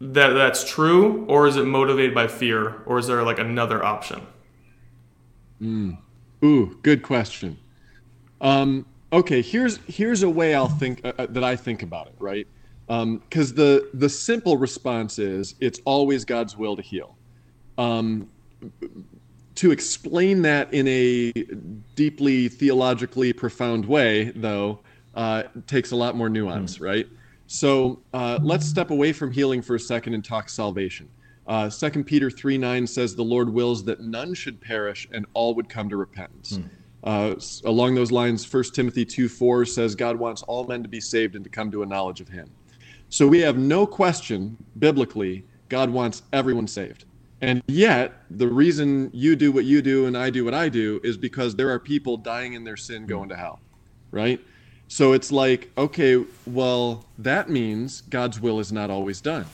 [0.00, 4.26] that that's true, or is it motivated by fear, or is there like another option?
[6.44, 7.58] Ooh, good question.
[8.40, 12.14] Um, okay, here's here's a way I'll think uh, uh, that I think about it,
[12.18, 12.46] right?
[12.86, 17.16] Because the the simple response is it's always God's will to heal.
[17.78, 18.28] Um,
[19.56, 21.32] to explain that in a
[21.94, 24.80] deeply theologically profound way, though,
[25.14, 27.06] uh, takes a lot more nuance, right?
[27.46, 31.08] So uh, let's step away from healing for a second and talk salvation.
[31.46, 35.54] Uh, 2 Peter 3 9 says, The Lord wills that none should perish and all
[35.54, 36.58] would come to repentance.
[37.04, 41.00] Uh, along those lines, 1 Timothy 2 4 says, God wants all men to be
[41.00, 42.50] saved and to come to a knowledge of Him.
[43.08, 47.04] So we have no question, biblically, God wants everyone saved.
[47.40, 51.00] And yet, the reason you do what you do and I do what I do
[51.04, 53.60] is because there are people dying in their sin going to hell,
[54.10, 54.40] right?
[54.88, 59.46] So it's like, okay, well, that means God's will is not always done.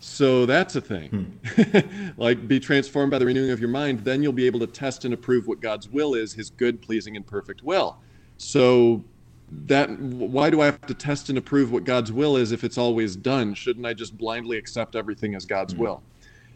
[0.00, 1.38] So that's a thing.
[1.44, 2.08] Hmm.
[2.16, 5.04] like, be transformed by the renewing of your mind, then you'll be able to test
[5.04, 7.98] and approve what God's will is, his good, pleasing, and perfect will.
[8.36, 9.04] So
[9.66, 12.78] that why do I have to test and approve what God's will is if it's
[12.78, 13.54] always done?
[13.54, 15.80] Shouldn't I just blindly accept everything as God's hmm.
[15.80, 16.02] will?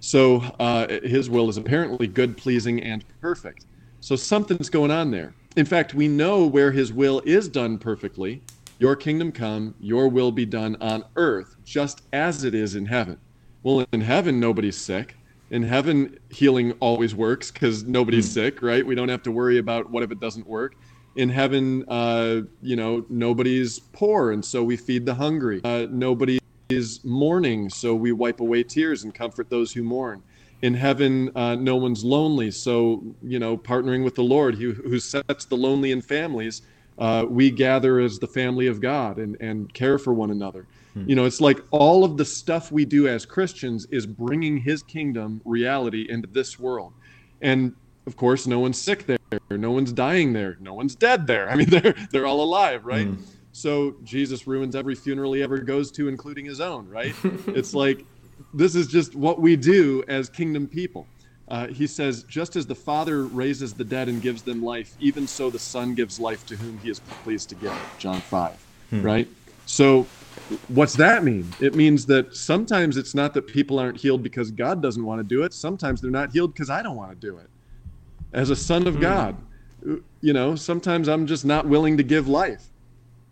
[0.01, 3.67] So uh, his will is apparently good, pleasing, and perfect.
[4.01, 5.35] So something's going on there.
[5.57, 8.43] In fact, we know where his will is done perfectly.
[8.79, 13.19] Your kingdom come, your will be done on earth, just as it is in heaven.
[13.63, 15.17] Well, in heaven, nobody's sick.
[15.51, 18.85] In heaven, healing always works because nobody's sick, right?
[18.85, 20.75] We don't have to worry about what if it doesn't work.
[21.15, 25.63] In heaven, uh, you know, nobody's poor, and so we feed the hungry.
[25.65, 30.23] Uh, nobody is mourning, so we wipe away tears and comfort those who mourn.
[30.63, 34.99] In heaven, uh, no one's lonely, so you know, partnering with the Lord, who, who
[34.99, 36.63] sets the lonely in families,
[36.99, 40.67] uh, we gather as the family of God and, and care for one another.
[40.95, 41.09] Hmm.
[41.09, 44.83] You know, it's like all of the stuff we do as Christians is bringing His
[44.83, 46.95] kingdom reality into this world,
[47.43, 47.75] and
[48.07, 49.19] of course, no one's sick there,
[49.51, 51.51] no one's dying there, no one's dead there.
[51.51, 53.09] I mean, they're they're all alive, right?
[53.09, 53.23] Hmm.
[53.57, 57.15] So Jesus ruins every funeral he ever goes to, including his own, right?
[57.47, 58.05] it's like
[58.53, 61.07] this is just what we do as kingdom people.
[61.49, 65.27] Uh, he says, just as the Father raises the dead and gives them life, even
[65.27, 67.79] so the Son gives life to whom he is pleased to give it.
[67.99, 69.03] John 5, hmm.
[69.03, 69.29] right?
[69.65, 70.07] So,
[70.69, 71.51] what's that mean?
[71.59, 75.25] It means that sometimes it's not that people aren't healed because God doesn't want to
[75.25, 75.55] do it.
[75.55, 77.49] Sometimes they're not healed because I don't want to do it.
[78.35, 79.01] As a son of hmm.
[79.01, 79.37] God,
[80.21, 82.69] you know, sometimes I'm just not willing to give life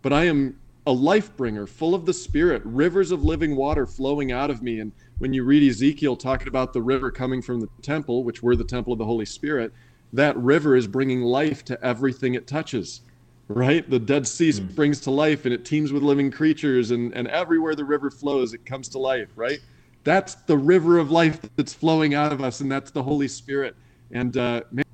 [0.05, 4.31] but I am a life bringer, full of the Spirit, rivers of living water flowing
[4.31, 4.79] out of me.
[4.79, 8.55] And when you read Ezekiel talking about the river coming from the temple, which we're
[8.55, 9.73] the temple of the Holy Spirit,
[10.13, 13.01] that river is bringing life to everything it touches,
[13.47, 13.89] right?
[13.89, 14.71] The Dead Sea mm.
[14.71, 18.53] springs to life and it teems with living creatures, and, and everywhere the river flows,
[18.53, 19.59] it comes to life, right?
[20.03, 23.75] That's the river of life that's flowing out of us, and that's the Holy Spirit.
[24.11, 24.85] And uh, man,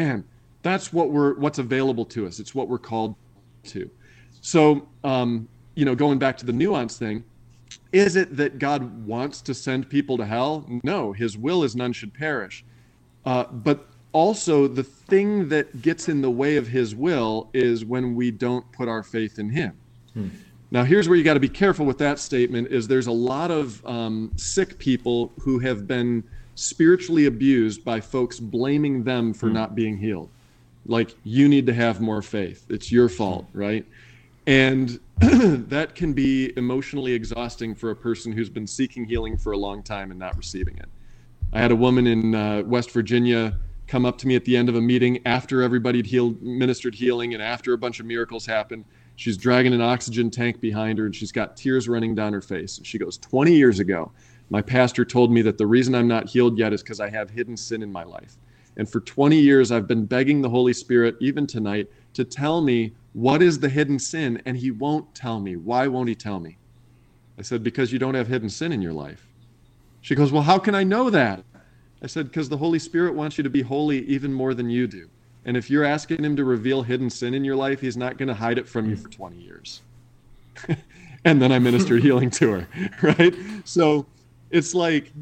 [0.00, 0.24] man,
[0.62, 2.40] that's what we're what's available to us.
[2.40, 3.14] It's what we're called
[3.66, 3.88] to.
[4.46, 7.24] So, um, you know, going back to the nuance thing,
[7.90, 10.64] is it that God wants to send people to hell?
[10.84, 12.64] No, his will is none should perish.
[13.24, 18.14] Uh, but also, the thing that gets in the way of his will is when
[18.14, 19.72] we don't put our faith in him.
[20.14, 20.28] Hmm.
[20.70, 23.50] Now, here's where you got to be careful with that statement: is there's a lot
[23.50, 26.22] of um, sick people who have been
[26.54, 29.54] spiritually abused by folks blaming them for hmm.
[29.54, 30.28] not being healed.
[30.86, 33.84] Like you need to have more faith; it's your fault, right?
[34.46, 39.56] And that can be emotionally exhausting for a person who's been seeking healing for a
[39.56, 40.88] long time and not receiving it.
[41.52, 44.68] I had a woman in uh, West Virginia come up to me at the end
[44.68, 48.44] of a meeting after everybody had healed, ministered healing and after a bunch of miracles
[48.44, 48.84] happened.
[49.14, 52.78] She's dragging an oxygen tank behind her and she's got tears running down her face.
[52.78, 54.12] And she goes, 20 years ago,
[54.50, 57.30] my pastor told me that the reason I'm not healed yet is because I have
[57.30, 58.36] hidden sin in my life.
[58.76, 62.92] And for 20 years, I've been begging the Holy Spirit, even tonight, to tell me
[63.12, 64.42] what is the hidden sin?
[64.44, 65.56] And he won't tell me.
[65.56, 66.58] Why won't he tell me?
[67.38, 69.26] I said, Because you don't have hidden sin in your life.
[70.02, 71.42] She goes, Well, how can I know that?
[72.02, 74.86] I said, Because the Holy Spirit wants you to be holy even more than you
[74.86, 75.08] do.
[75.46, 78.28] And if you're asking him to reveal hidden sin in your life, he's not going
[78.28, 79.80] to hide it from you for 20 years.
[81.24, 82.68] and then I ministered healing to her,
[83.02, 83.34] right?
[83.64, 84.06] So
[84.50, 85.12] it's like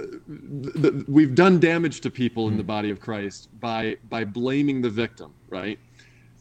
[0.00, 4.90] uh, we've done damage to people in the body of Christ by by blaming the
[4.90, 5.78] victim, right?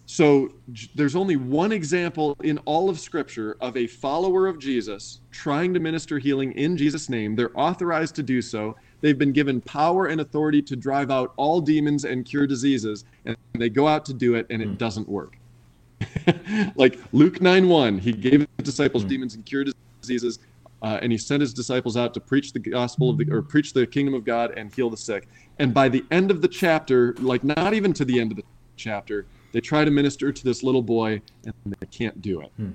[0.09, 0.53] So
[0.95, 5.81] there's only one example in all of Scripture of a follower of Jesus trying to
[5.81, 7.35] minister healing in Jesus' name.
[7.35, 8.77] They're authorized to do so.
[9.01, 13.35] They've been given power and authority to drive out all demons and cure diseases, and
[13.53, 14.77] they go out to do it, and it mm.
[14.77, 15.37] doesn't work.
[16.77, 19.09] like Luke 9 1, he gave his disciples mm.
[19.09, 20.39] demons and cured diseases,
[20.83, 23.73] uh, and he sent his disciples out to preach the gospel of the or preach
[23.73, 25.27] the kingdom of God and heal the sick.
[25.59, 28.43] And by the end of the chapter, like not even to the end of the
[28.77, 32.51] chapter, they try to minister to this little boy and they can't do it.
[32.57, 32.71] Hmm.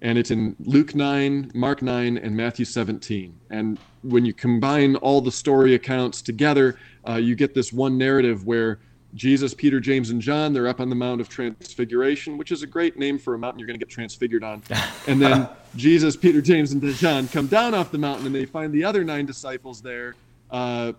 [0.00, 3.36] And it's in Luke 9, Mark 9, and Matthew 17.
[3.50, 6.78] And when you combine all the story accounts together,
[7.08, 8.78] uh, you get this one narrative where
[9.14, 12.66] Jesus, Peter, James, and John, they're up on the Mount of Transfiguration, which is a
[12.66, 14.62] great name for a mountain you're going to get transfigured on.
[15.08, 18.72] And then Jesus, Peter, James, and John come down off the mountain and they find
[18.72, 20.14] the other nine disciples there
[20.50, 20.92] uh,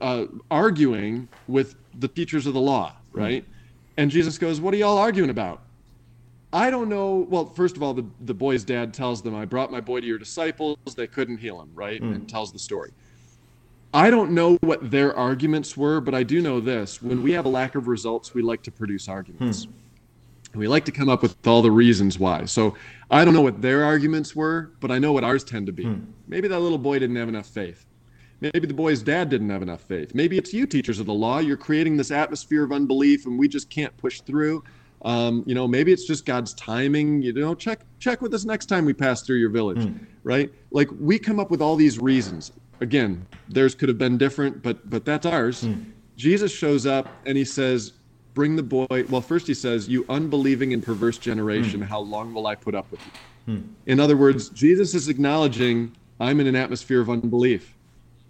[0.00, 3.44] uh, arguing with the teachers of the law, right?
[3.96, 5.62] And Jesus goes, What are y'all arguing about?
[6.52, 7.26] I don't know.
[7.28, 10.06] Well, first of all, the, the boy's dad tells them, I brought my boy to
[10.06, 10.78] your disciples.
[10.96, 12.00] They couldn't heal him, right?
[12.00, 12.14] Mm.
[12.14, 12.92] And tells the story.
[13.92, 17.00] I don't know what their arguments were, but I do know this.
[17.00, 19.64] When we have a lack of results, we like to produce arguments.
[19.64, 20.58] Hmm.
[20.58, 22.44] We like to come up with all the reasons why.
[22.44, 22.76] So
[23.10, 25.84] I don't know what their arguments were, but I know what ours tend to be.
[25.84, 26.04] Hmm.
[26.26, 27.86] Maybe that little boy didn't have enough faith.
[28.40, 30.14] Maybe the boy's dad didn't have enough faith.
[30.14, 31.38] Maybe it's you, teachers of the law.
[31.38, 34.62] You're creating this atmosphere of unbelief, and we just can't push through.
[35.04, 37.22] Um, you know, maybe it's just God's timing.
[37.22, 39.98] You know, check check with us next time we pass through your village, mm.
[40.22, 40.50] right?
[40.70, 42.52] Like we come up with all these reasons.
[42.80, 45.66] again, theirs could have been different, but but that's ours.
[46.16, 47.92] Jesus shows up and he says,
[48.34, 52.46] "Bring the boy." Well, first he says, "You unbelieving and perverse generation, how long will
[52.46, 53.12] I put up with you?"
[53.86, 57.73] In other words, Jesus is acknowledging, "I'm in an atmosphere of unbelief,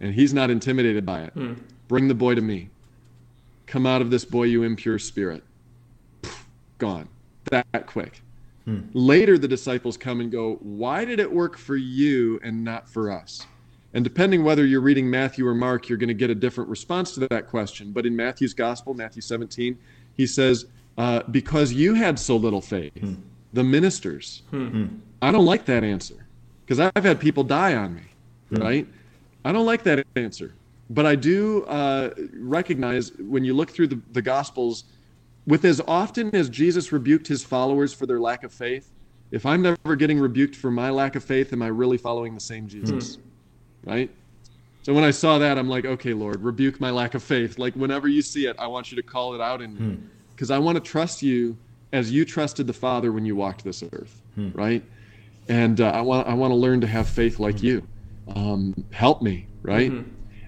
[0.04, 1.32] and he's not intimidated by it.
[1.32, 1.54] Hmm.
[1.88, 2.68] Bring the boy to me.
[3.66, 5.42] Come out of this boy, you impure spirit."
[6.78, 7.08] Gone
[7.46, 8.20] that quick.
[8.64, 8.80] Hmm.
[8.92, 13.10] Later, the disciples come and go, Why did it work for you and not for
[13.10, 13.46] us?
[13.92, 17.12] And depending whether you're reading Matthew or Mark, you're going to get a different response
[17.14, 17.92] to that question.
[17.92, 19.78] But in Matthew's gospel, Matthew 17,
[20.14, 20.66] he says,
[20.98, 23.14] uh, Because you had so little faith, hmm.
[23.52, 24.42] the ministers.
[25.22, 26.26] I don't like that answer
[26.64, 28.02] because I've had people die on me,
[28.50, 28.86] right?
[29.44, 30.54] I don't like that answer.
[30.90, 34.84] But I do uh, recognize when you look through the, the gospels,
[35.46, 38.90] with as often as Jesus rebuked his followers for their lack of faith,
[39.30, 42.40] if I'm never getting rebuked for my lack of faith, am I really following the
[42.40, 43.18] same Jesus?
[43.84, 44.10] Right?
[44.82, 47.58] So when I saw that, I'm like, okay, Lord, rebuke my lack of faith.
[47.58, 49.80] Like whenever you see it, I want you to call it out in me.
[50.34, 51.56] Because I want to trust you
[51.92, 54.20] as you trusted the Father when you walked this earth.
[54.54, 54.82] Right?
[55.48, 57.86] And uh, I want I want to learn to have faith like you.
[58.34, 59.90] Um, help me, right?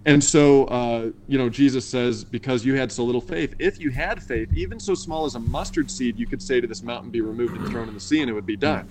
[0.07, 3.91] And so, uh, you know, Jesus says, because you had so little faith, if you
[3.91, 7.11] had faith, even so small as a mustard seed, you could say to this mountain,
[7.11, 8.89] be removed and thrown in the sea, and it would be done.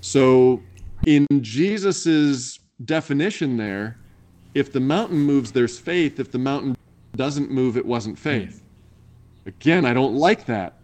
[0.00, 0.62] So,
[1.06, 3.98] in Jesus's definition there,
[4.54, 6.18] if the mountain moves, there's faith.
[6.18, 6.74] If the mountain
[7.16, 8.62] doesn't move, it wasn't faith.
[9.46, 10.80] Again, I don't like that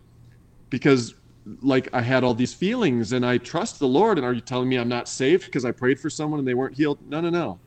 [0.70, 1.14] because,
[1.62, 4.18] like, I had all these feelings and I trust the Lord.
[4.18, 6.54] And are you telling me I'm not saved because I prayed for someone and they
[6.54, 6.98] weren't healed?
[7.08, 7.58] No, no, no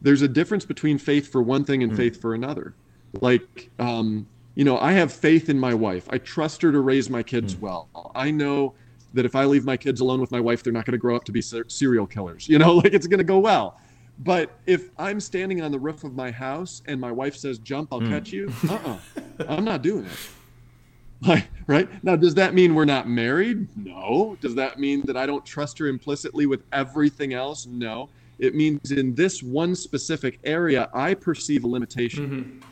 [0.00, 1.96] there's a difference between faith for one thing and hmm.
[1.96, 2.74] faith for another.
[3.20, 6.06] Like, um, you know, I have faith in my wife.
[6.10, 7.60] I trust her to raise my kids hmm.
[7.60, 8.12] well.
[8.14, 8.74] I know
[9.14, 11.16] that if I leave my kids alone with my wife, they're not going to grow
[11.16, 12.48] up to be ser- serial killers.
[12.48, 13.80] You know, like it's going to go well.
[14.20, 17.92] But if I'm standing on the roof of my house and my wife says, "Jump,
[17.92, 18.10] I'll hmm.
[18.10, 18.96] catch you," uh-uh,
[19.46, 20.18] I'm not doing it.
[21.26, 23.66] Like, right now, does that mean we're not married?
[23.74, 24.36] No.
[24.40, 27.64] Does that mean that I don't trust her implicitly with everything else?
[27.64, 28.10] No.
[28.38, 32.28] It means in this one specific area, I perceive a limitation.
[32.28, 32.68] Mm-hmm.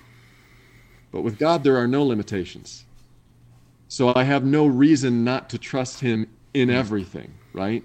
[1.10, 2.84] But with God, there are no limitations.
[3.88, 6.76] So I have no reason not to trust Him in mm-hmm.
[6.76, 7.82] everything, right?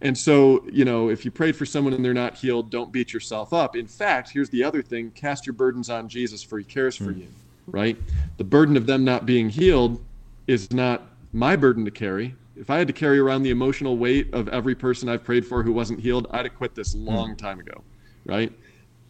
[0.00, 3.12] And so, you know, if you prayed for someone and they're not healed, don't beat
[3.12, 3.74] yourself up.
[3.74, 7.12] In fact, here's the other thing cast your burdens on Jesus, for He cares for
[7.12, 7.20] mm.
[7.20, 7.28] you,
[7.72, 7.96] right?
[8.36, 10.04] The burden of them not being healed
[10.46, 11.02] is not
[11.32, 12.34] my burden to carry.
[12.56, 15.62] If I had to carry around the emotional weight of every person I've prayed for
[15.62, 17.84] who wasn't healed, I'd have quit this long time ago,
[18.24, 18.52] right?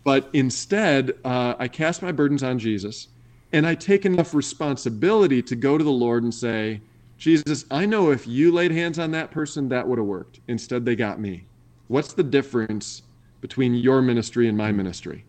[0.04, 3.08] But instead, uh, I cast my burdens on Jesus
[3.52, 6.80] and I take enough responsibility to go to the Lord and say,
[7.16, 10.40] Jesus, I know if you laid hands on that person, that would have worked.
[10.48, 11.46] Instead, they got me.
[11.88, 13.02] What's the difference
[13.40, 15.24] between your ministry and my ministry?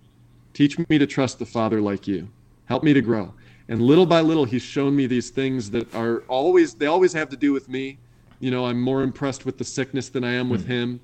[0.53, 2.27] Teach me to trust the Father like you.
[2.69, 3.33] Help me to grow.
[3.67, 7.27] And little by little, he's shown me these things that are always, they always have
[7.29, 7.97] to do with me.
[8.39, 10.99] You know, I'm more impressed with the sickness than I am with him.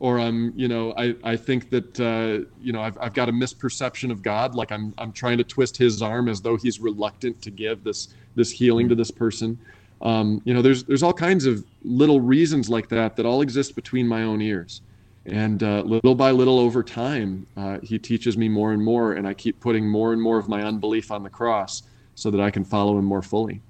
[0.00, 3.32] Or I'm, you know, I, I think that, uh, you know, I've, I've got a
[3.32, 4.54] misperception of God.
[4.54, 8.08] Like I'm, I'm trying to twist his arm as though he's reluctant to give this,
[8.36, 9.58] this healing to this person.
[10.00, 13.74] Um, you know, there's, there's all kinds of little reasons like that that all exist
[13.74, 14.82] between my own ears.
[15.30, 19.26] And uh, little by little over time, uh, he teaches me more and more, and
[19.26, 21.82] I keep putting more and more of my unbelief on the cross
[22.14, 23.60] so that I can follow him more fully.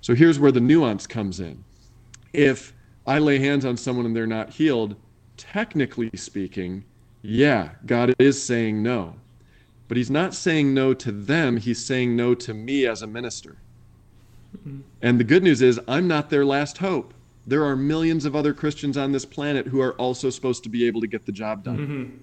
[0.00, 1.64] So here's where the nuance comes in.
[2.32, 2.74] If
[3.06, 4.96] I lay hands on someone and they're not healed,
[5.36, 6.84] technically speaking,
[7.22, 9.14] yeah, God is saying no.
[9.88, 13.56] But he's not saying no to them, he's saying no to me as a minister.
[15.02, 17.14] And the good news is, I'm not their last hope.
[17.48, 20.86] There are millions of other Christians on this planet who are also supposed to be
[20.86, 21.78] able to get the job done.
[21.78, 22.16] Mm-hmm.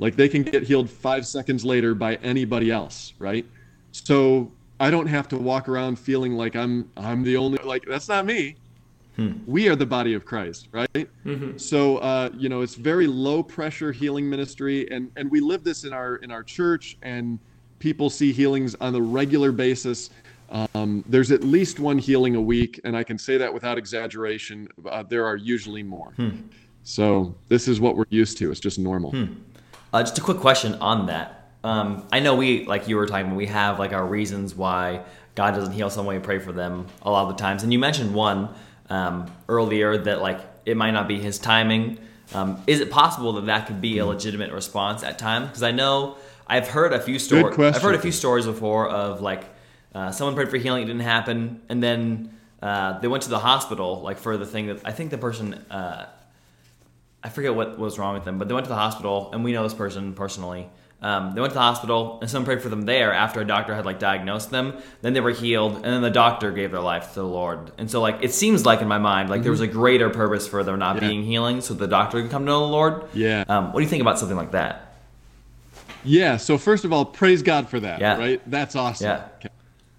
[0.00, 3.46] Like they can get healed five seconds later by anybody else, right?
[3.92, 4.50] So
[4.80, 8.26] I don't have to walk around feeling like I'm I'm the only like that's not
[8.26, 8.56] me.
[9.14, 9.32] Hmm.
[9.46, 10.88] We are the body of Christ, right?
[10.92, 11.56] Mm-hmm.
[11.56, 15.84] So uh, you know, it's very low pressure healing ministry, and and we live this
[15.84, 17.38] in our in our church, and
[17.78, 20.10] people see healings on a regular basis.
[20.50, 24.68] Um, there's at least one healing a week, and I can say that without exaggeration.
[24.88, 26.14] Uh, there are usually more.
[26.84, 28.50] So this is what we're used to.
[28.50, 29.14] It's just normal.
[29.92, 31.50] Uh, just a quick question on that.
[31.64, 35.02] Um, I know we, like you were talking, we have like our reasons why
[35.34, 36.14] God doesn't heal someone.
[36.14, 38.48] We pray for them a lot of the times, and you mentioned one
[38.90, 41.98] um, earlier that like it might not be His timing.
[42.34, 45.48] Um, is it possible that that could be a legitimate response at times?
[45.48, 47.58] Because I know I've heard a few stories.
[47.58, 49.44] I've heard a few stories before of like
[49.94, 52.32] uh, someone prayed for healing, it didn't happen, and then
[52.62, 55.54] uh, they went to the hospital like for the thing that I think the person.
[55.70, 56.06] Uh,
[57.22, 59.52] I forget what was wrong with them, but they went to the hospital, and we
[59.52, 60.68] know this person personally.
[61.02, 63.74] Um, they went to the hospital, and someone prayed for them there after a doctor
[63.74, 64.74] had like diagnosed them.
[65.02, 67.72] Then they were healed, and then the doctor gave their life to the Lord.
[67.76, 70.46] And so, like, it seems like in my mind, like there was a greater purpose
[70.46, 71.04] for there not Mm-hmm.
[71.04, 71.10] Yeah.
[71.10, 73.04] being healing, so the doctor could come to know the Lord.
[73.14, 73.44] Yeah.
[73.48, 74.94] Um, what do you think about something like that?
[76.04, 76.36] Yeah.
[76.36, 78.00] So first of all, praise God for that.
[78.00, 78.16] Yeah.
[78.18, 78.42] Right.
[78.50, 79.06] That's awesome.
[79.06, 79.28] Yeah.
[79.38, 79.48] Okay.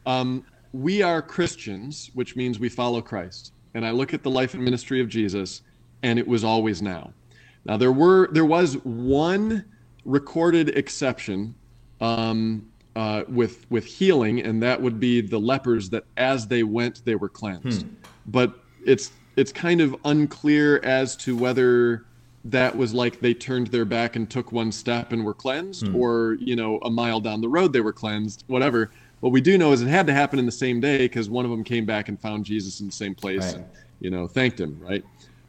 [0.10, 0.44] Um,
[0.74, 3.54] we are Christians, which means we follow Christ.
[3.76, 5.62] And I look at the life and ministry of Jesus,
[6.02, 7.14] and it was always now.
[7.66, 9.66] Now there were there was one
[10.06, 11.54] recorded exception
[12.02, 17.06] um, uh, with with healing, and that would be the lepers that as they went
[17.06, 17.86] they were cleansed.
[18.26, 18.54] But
[18.84, 22.06] it's it's kind of unclear as to whether
[22.46, 26.38] that was like they turned their back and took one step and were cleansed, or
[26.40, 28.90] you know a mile down the road they were cleansed, whatever.
[29.20, 31.46] What we do know is it had to happen in the same day because one
[31.46, 33.56] of them came back and found Jesus in the same place, Right.
[33.56, 33.66] and
[34.00, 35.04] you know thanked him, right?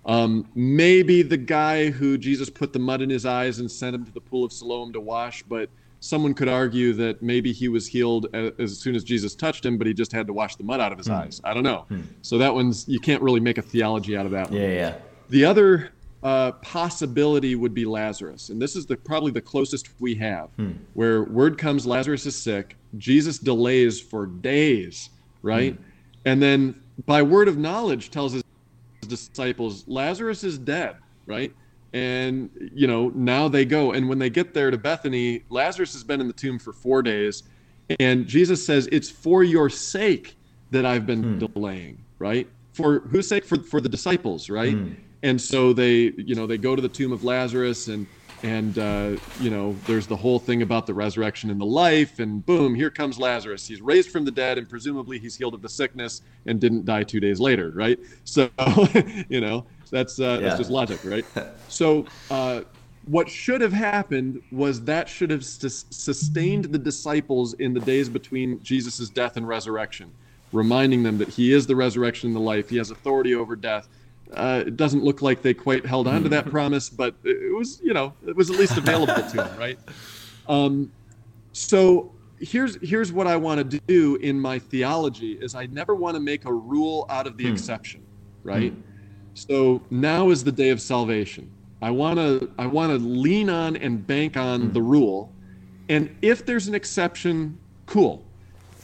[0.06, 4.04] Um, maybe the guy who Jesus put the mud in his eyes and sent him
[4.06, 5.68] to the pool of Siloam to wash, but
[6.00, 9.76] someone could argue that maybe he was healed a- as soon as Jesus touched him,
[9.76, 11.12] but he just had to wash the mud out of his Hmm.
[11.12, 11.40] eyes.
[11.44, 11.84] I don't know.
[12.22, 14.58] So that one's you can't really make a theology out of that one.
[14.60, 14.94] Yeah, yeah.
[15.28, 15.90] The other
[16.22, 20.72] uh, possibility would be Lazarus, and this is the probably the closest we have, hmm.
[20.94, 22.76] where word comes Lazarus is sick.
[22.98, 25.10] Jesus delays for days,
[25.42, 25.82] right, hmm.
[26.26, 28.42] and then by word of knowledge tells his
[29.08, 31.54] disciples Lazarus is dead, right,
[31.94, 36.04] and you know now they go, and when they get there to Bethany, Lazarus has
[36.04, 37.44] been in the tomb for four days,
[37.98, 40.36] and Jesus says it's for your sake
[40.70, 41.38] that I've been hmm.
[41.38, 42.46] delaying, right?
[42.74, 43.46] For whose sake?
[43.46, 44.76] For for the disciples, right?
[45.22, 48.06] And so they, you know, they go to the tomb of Lazarus, and
[48.42, 52.44] and uh, you know, there's the whole thing about the resurrection and the life, and
[52.44, 53.66] boom, here comes Lazarus.
[53.66, 57.02] He's raised from the dead, and presumably he's healed of the sickness and didn't die
[57.02, 57.98] two days later, right?
[58.24, 58.48] So,
[59.28, 60.48] you know, that's uh, Yeah.
[60.48, 61.24] that's just logic, right?
[61.68, 62.08] So.
[62.30, 62.62] Uh,
[63.04, 68.10] what should have happened was that should have sus- sustained the disciples in the days
[68.10, 70.12] between Jesus' death and resurrection,
[70.52, 72.68] reminding them that he is the resurrection and the life.
[72.68, 73.88] He has authority over death.
[74.32, 77.80] Uh, it doesn't look like they quite held on to that promise, but it was,
[77.82, 79.78] you know, it was at least available to them, right?
[80.48, 80.92] Um,
[81.52, 86.14] so here's here's what I want to do in my theology is I never want
[86.16, 88.04] to make a rule out of the exception,
[88.42, 88.72] right?
[89.34, 91.50] So now is the day of salvation.
[91.82, 95.32] I want to I want to lean on and bank on the rule,
[95.88, 98.24] and if there's an exception, cool,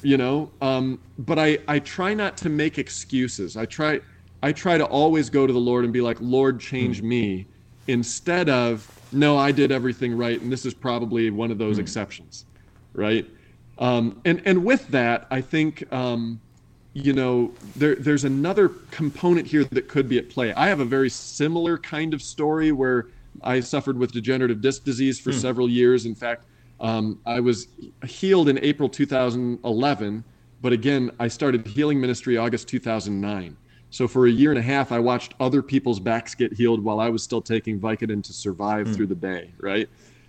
[0.02, 0.50] you know.
[0.60, 3.56] Um, but I I try not to make excuses.
[3.56, 4.00] I try
[4.46, 7.46] I try to always go to the Lord and be like, Lord, change me,
[7.88, 12.44] instead of no, I did everything right, and this is probably one of those exceptions,
[12.92, 13.28] right?
[13.78, 15.92] Um, and and with that, I think.
[15.92, 16.40] Um,
[16.92, 20.54] you know, there, there's another component here that could be at play.
[20.54, 23.08] I have a very similar kind of story where
[23.42, 26.06] I suffered with degenerative disc disease for several years.
[26.06, 26.46] In fact,
[26.80, 27.68] um, I was
[28.06, 30.24] healed in April 2011,
[30.62, 33.58] but again, I started healing ministry August 2009.
[33.96, 37.00] So for a year and a half, I watched other people's backs get healed while
[37.00, 39.88] I was still taking Vicodin to survive through the day, right?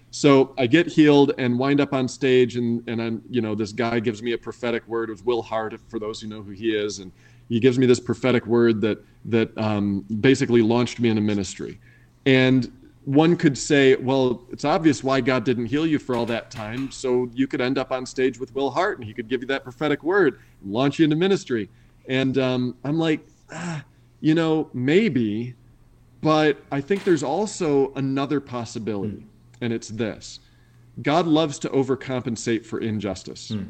[0.09, 3.73] So I get healed and wind up on stage, and and I'm you know this
[3.73, 5.09] guy gives me a prophetic word.
[5.09, 7.11] It was Will Hart, for those who know who he is, and
[7.49, 11.77] he gives me this prophetic word that that um, basically launched me into ministry.
[12.25, 12.71] And
[13.03, 16.89] one could say, well, it's obvious why God didn't heal you for all that time,
[16.89, 19.47] so you could end up on stage with Will Hart, and he could give you
[19.47, 21.69] that prophetic word, and launch you into ministry.
[22.07, 23.83] And um, I'm like, ah,
[24.19, 25.55] you know, maybe,
[26.21, 29.63] but I think there's also another possibility, hmm.
[29.63, 30.39] and it's this
[31.01, 33.49] God loves to overcompensate for injustice.
[33.49, 33.63] Hmm.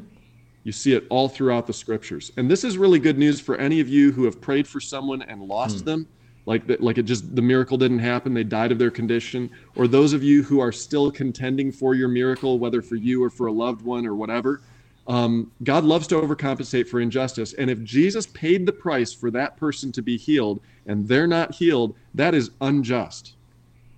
[0.64, 2.32] You see it all throughout the scriptures.
[2.36, 5.22] And this is really good news for any of you who have prayed for someone
[5.22, 5.86] and lost hmm.
[5.86, 6.08] them,
[6.46, 9.88] like that, like it just the miracle didn't happen, they died of their condition, or
[9.88, 13.48] those of you who are still contending for your miracle, whether for you or for
[13.48, 14.62] a loved one or whatever.
[15.08, 17.54] Um, God loves to overcompensate for injustice.
[17.54, 21.56] And if Jesus paid the price for that person to be healed and they're not
[21.56, 23.34] healed, that is unjust.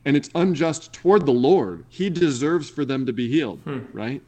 [0.05, 1.83] And it's unjust toward the Lord.
[1.89, 3.59] He deserves for them to be healed,
[3.91, 4.21] right?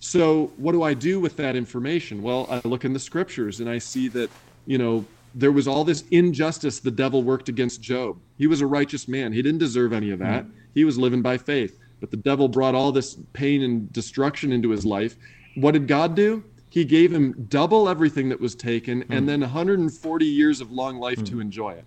[0.00, 2.22] So, what do I do with that information?
[2.22, 4.30] Well, I look in the scriptures and I see that,
[4.66, 5.04] you know,
[5.34, 8.16] there was all this injustice the devil worked against Job.
[8.38, 9.32] He was a righteous man.
[9.32, 10.46] He didn't deserve any of that.
[10.74, 11.78] He was living by faith.
[12.00, 15.16] But the devil brought all this pain and destruction into his life.
[15.60, 16.44] What did God do?
[16.70, 19.26] He gave him double everything that was taken and hmm.
[19.26, 21.40] then 140 years of long life to hmm.
[21.40, 21.84] enjoy it.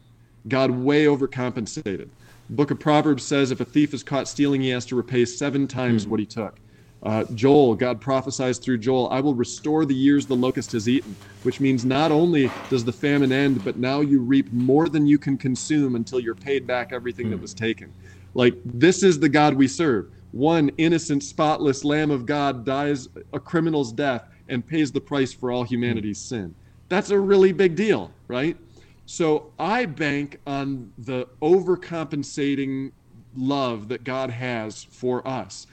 [0.48, 2.10] God way overcompensated.
[2.50, 5.26] The book of Proverbs says if a thief is caught stealing, he has to repay
[5.26, 6.10] seven times hmm.
[6.10, 6.60] what he took.
[7.04, 11.16] Uh, Joel, God prophesies through Joel, I will restore the years the locust has eaten,
[11.42, 15.18] which means not only does the famine end, but now you reap more than you
[15.18, 17.92] can consume until you're paid back everything that was taken.
[18.36, 20.12] Like, this is the God we serve.
[20.32, 25.52] One innocent, spotless Lamb of God dies a criminal's death and pays the price for
[25.52, 26.56] all humanity's sin.
[26.90, 28.58] That's a really big deal, right?
[29.06, 32.92] So I bank on the overcompensating
[33.36, 35.68] love that God has for us.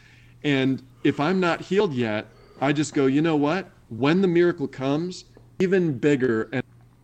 [0.44, 2.26] And if I'm not healed yet,
[2.60, 3.70] I just go, you know what?
[3.88, 5.24] When the miracle comes,
[5.60, 6.48] even bigger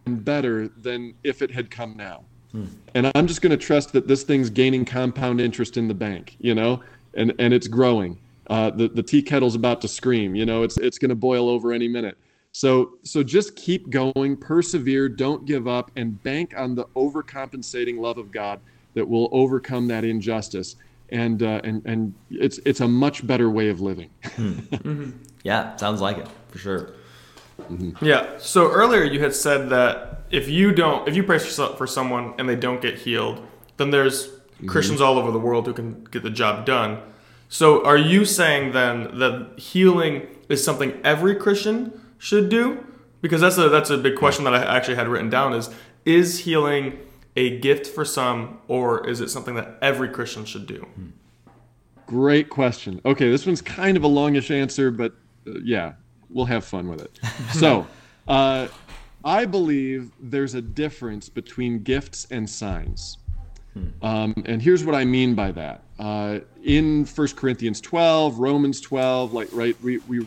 [0.06, 2.24] and better than if it had come now.
[2.52, 2.66] Hmm.
[2.94, 6.36] And I'm just going to trust that this thing's gaining compound interest in the bank,
[6.38, 6.82] you know,
[7.16, 8.18] and, and it's growing.
[8.48, 11.48] Uh, the, the tea kettle's about to scream, you know, it's, it's going to boil
[11.48, 12.18] over any minute.
[12.52, 18.18] So, so just keep going, persevere, don't give up, and bank on the overcompensating love
[18.18, 18.60] of God
[18.94, 20.76] that will overcome that injustice
[21.10, 24.10] and uh, and and it's it's a much better way of living.
[24.22, 25.10] mm-hmm.
[25.42, 26.92] Yeah, sounds like it for sure.
[27.60, 28.04] Mm-hmm.
[28.04, 28.36] Yeah.
[28.38, 32.48] So earlier you had said that if you don't, if you pray for someone and
[32.48, 33.46] they don't get healed,
[33.76, 34.66] then there's mm-hmm.
[34.66, 37.00] Christians all over the world who can get the job done.
[37.48, 42.84] So are you saying then that healing is something every Christian should do?
[43.20, 45.54] Because that's a that's a big question that I actually had written down.
[45.54, 45.70] Is
[46.04, 46.98] is healing
[47.36, 50.86] a gift for some, or is it something that every Christian should do?
[52.06, 53.00] Great question.
[53.04, 55.12] Okay, this one's kind of a longish answer, but
[55.46, 55.94] uh, yeah,
[56.28, 57.18] we'll have fun with it.
[57.52, 57.86] so,
[58.28, 58.68] uh,
[59.24, 63.16] I believe there's a difference between gifts and signs.
[63.74, 64.06] Hmm.
[64.06, 65.82] Um, and here's what I mean by that.
[65.98, 70.26] Uh, in 1 Corinthians 12, Romans 12, like right, we, we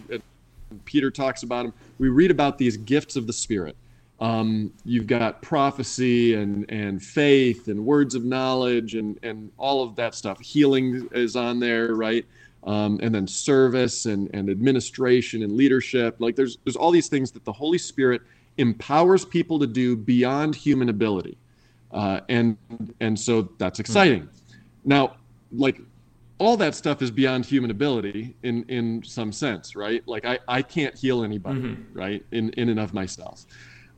[0.85, 1.73] Peter talks about them.
[1.97, 3.75] We read about these gifts of the Spirit.
[4.19, 9.95] Um, you've got prophecy and, and faith and words of knowledge and, and all of
[9.97, 10.39] that stuff.
[10.39, 12.25] Healing is on there, right?
[12.63, 16.15] Um, and then service and, and administration and leadership.
[16.19, 18.21] Like there's there's all these things that the Holy Spirit
[18.57, 21.37] empowers people to do beyond human ability,
[21.91, 22.57] uh, and
[22.99, 24.29] and so that's exciting.
[24.85, 25.15] Now,
[25.51, 25.79] like
[26.39, 30.03] all that stuff is beyond human ability in in some sense, right?
[30.07, 31.97] Like I I can't heal anybody, mm-hmm.
[31.97, 32.25] right?
[32.31, 33.45] In in and of myself.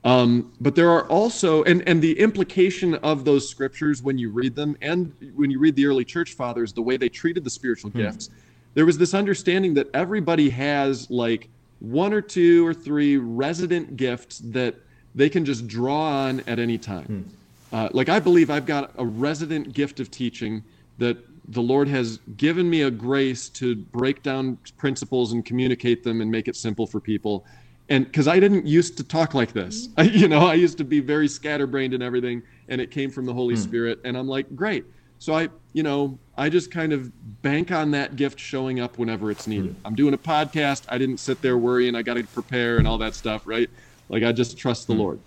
[0.03, 4.55] Um, but there are also, and, and the implication of those scriptures when you read
[4.55, 7.89] them, and when you read the early church fathers, the way they treated the spiritual
[7.91, 7.99] hmm.
[7.99, 8.29] gifts,
[8.75, 14.39] there was this understanding that everybody has like one or two or three resident gifts
[14.39, 14.75] that
[15.15, 17.05] they can just draw on at any time.
[17.05, 17.35] Hmm.
[17.71, 20.63] Uh, like I believe I've got a resident gift of teaching
[20.97, 21.17] that
[21.51, 26.29] the Lord has given me a grace to break down principles and communicate them and
[26.29, 27.45] make it simple for people
[27.89, 30.83] and because I didn't used to talk like this, I, you know, I used to
[30.83, 33.57] be very scatterbrained and everything, and it came from the Holy mm.
[33.57, 34.85] Spirit, and I'm like, great.
[35.17, 37.11] So I, you know, I just kind of
[37.41, 39.71] bank on that gift showing up whenever it's needed.
[39.71, 39.79] Mm.
[39.83, 40.83] I'm doing a podcast.
[40.87, 41.93] I didn't sit there worrying.
[41.95, 43.69] I got to prepare and all that stuff, right?
[44.07, 44.99] Like I just trust the mm.
[44.99, 45.19] Lord.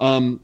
[0.00, 0.40] Um,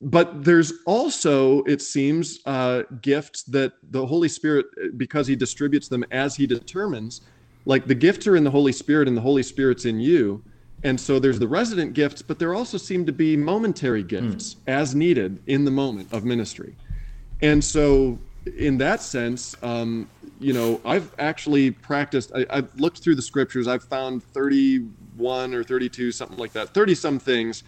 [0.00, 4.66] but there's also, it seems, uh, gifts that the Holy Spirit,
[4.96, 7.22] because He distributes them as He determines,
[7.64, 10.42] like the gifts are in the Holy Spirit and the Holy Spirit's in you
[10.82, 14.58] and so there's the resident gifts, but there also seem to be momentary gifts mm.
[14.66, 16.76] as needed in the moment of ministry.
[17.42, 18.18] And so,
[18.56, 23.66] in that sense, um, you know, I've actually practiced, I, have looked through the scriptures,
[23.66, 27.64] I've found 31 or 32, something like that, 30 some things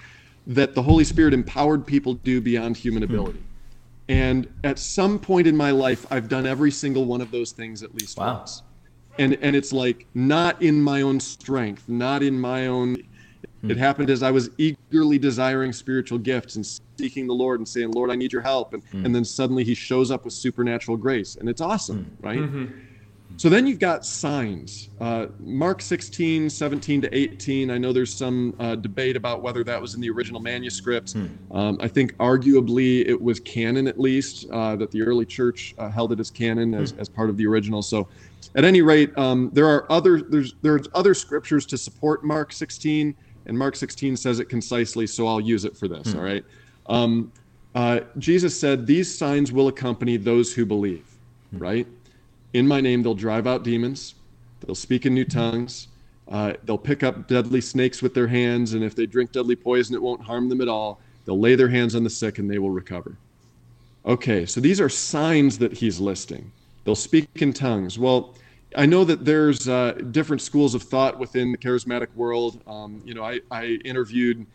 [0.48, 3.12] that the Holy Spirit empowered people to do beyond human hmm.
[3.12, 3.38] ability.
[3.38, 3.44] Mm.
[4.10, 7.82] And at some point in my life, I've done every single one of those things
[7.82, 8.38] at least wow.
[8.38, 8.62] once
[9.18, 12.96] and and it's like not in my own strength not in my own
[13.60, 13.70] hmm.
[13.70, 17.90] it happened as i was eagerly desiring spiritual gifts and seeking the lord and saying
[17.90, 19.04] lord i need your help and hmm.
[19.04, 22.26] and then suddenly he shows up with supernatural grace and it's awesome hmm.
[22.26, 22.66] right mm-hmm.
[23.38, 28.54] So then you've got signs uh, mark 16 17 to 18 i know there's some
[28.58, 31.26] uh, debate about whether that was in the original manuscript hmm.
[31.56, 35.88] um, i think arguably it was canon at least uh, that the early church uh,
[35.88, 37.00] held it as canon as, hmm.
[37.00, 38.06] as part of the original so
[38.54, 43.14] at any rate, um, there are other there's there's other scriptures to support Mark 16,
[43.46, 46.12] and Mark 16 says it concisely, so I'll use it for this.
[46.12, 46.18] Hmm.
[46.18, 46.44] All right.
[46.86, 47.32] Um,
[47.74, 51.06] uh, Jesus said, "These signs will accompany those who believe."
[51.50, 51.58] Hmm.
[51.58, 51.86] Right.
[52.54, 54.14] In my name, they'll drive out demons.
[54.60, 55.88] They'll speak in new tongues.
[56.28, 59.94] Uh, they'll pick up deadly snakes with their hands, and if they drink deadly poison,
[59.94, 61.00] it won't harm them at all.
[61.24, 63.16] They'll lay their hands on the sick, and they will recover.
[64.04, 66.50] Okay, so these are signs that he's listing.
[66.84, 67.98] They'll speak in tongues.
[67.98, 68.34] Well,
[68.76, 72.62] I know that there's uh, different schools of thought within the charismatic world.
[72.66, 74.46] Um, you know, I, I interviewed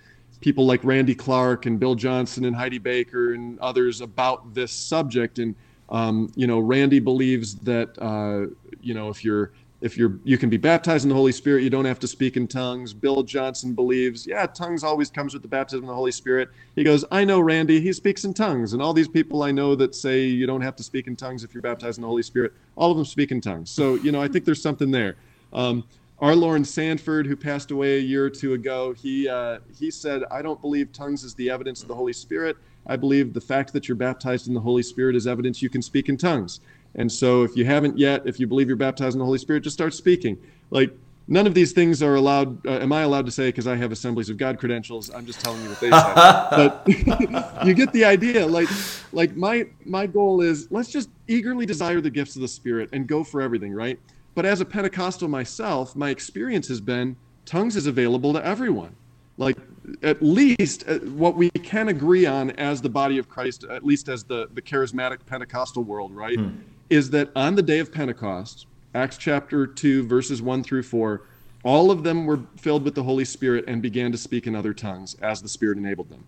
[0.41, 5.39] people like Randy Clark and Bill Johnson and Heidi Baker and others about this subject.
[5.39, 5.55] And,
[5.89, 10.49] um, you know, Randy believes that, uh, you know, if you're if you're you can
[10.49, 12.93] be baptized in the Holy Spirit, you don't have to speak in tongues.
[12.93, 16.49] Bill Johnson believes, yeah, tongues always comes with the baptism of the Holy Spirit.
[16.75, 19.75] He goes, I know Randy, he speaks in tongues, and all these people I know
[19.75, 22.23] that say you don't have to speak in tongues if you're baptized in the Holy
[22.23, 23.69] Spirit, all of them speak in tongues.
[23.69, 25.17] So you know, I think there's something there.
[25.51, 25.83] Um,
[26.19, 26.33] R.
[26.33, 30.41] Loren Sandford, who passed away a year or two ago, he uh, he said, "I
[30.41, 32.55] don't believe tongues is the evidence of the Holy Spirit.
[32.87, 35.81] I believe the fact that you're baptized in the Holy Spirit is evidence you can
[35.81, 36.59] speak in tongues."
[36.95, 39.63] And so, if you haven't yet, if you believe you're baptized in the Holy Spirit,
[39.63, 40.37] just start speaking.
[40.69, 40.91] Like
[41.27, 42.65] none of these things are allowed.
[42.65, 45.09] Uh, am I allowed to say because I have Assemblies of God credentials?
[45.13, 46.13] I'm just telling you what they say.
[47.55, 48.45] but you get the idea.
[48.45, 48.69] Like,
[49.11, 53.07] like my my goal is let's just eagerly desire the gifts of the Spirit and
[53.07, 53.99] go for everything, right?
[54.35, 57.15] But as a Pentecostal myself, my experience has been
[57.45, 58.95] tongues is available to everyone.
[59.37, 59.57] Like
[60.01, 64.09] at least uh, what we can agree on as the body of Christ, at least
[64.09, 66.59] as the the charismatic Pentecostal world, right, hmm.
[66.89, 71.23] is that on the day of Pentecost, Acts chapter two, verses one through four,
[71.63, 74.73] all of them were filled with the Holy Spirit and began to speak in other
[74.73, 76.25] tongues as the Spirit enabled them.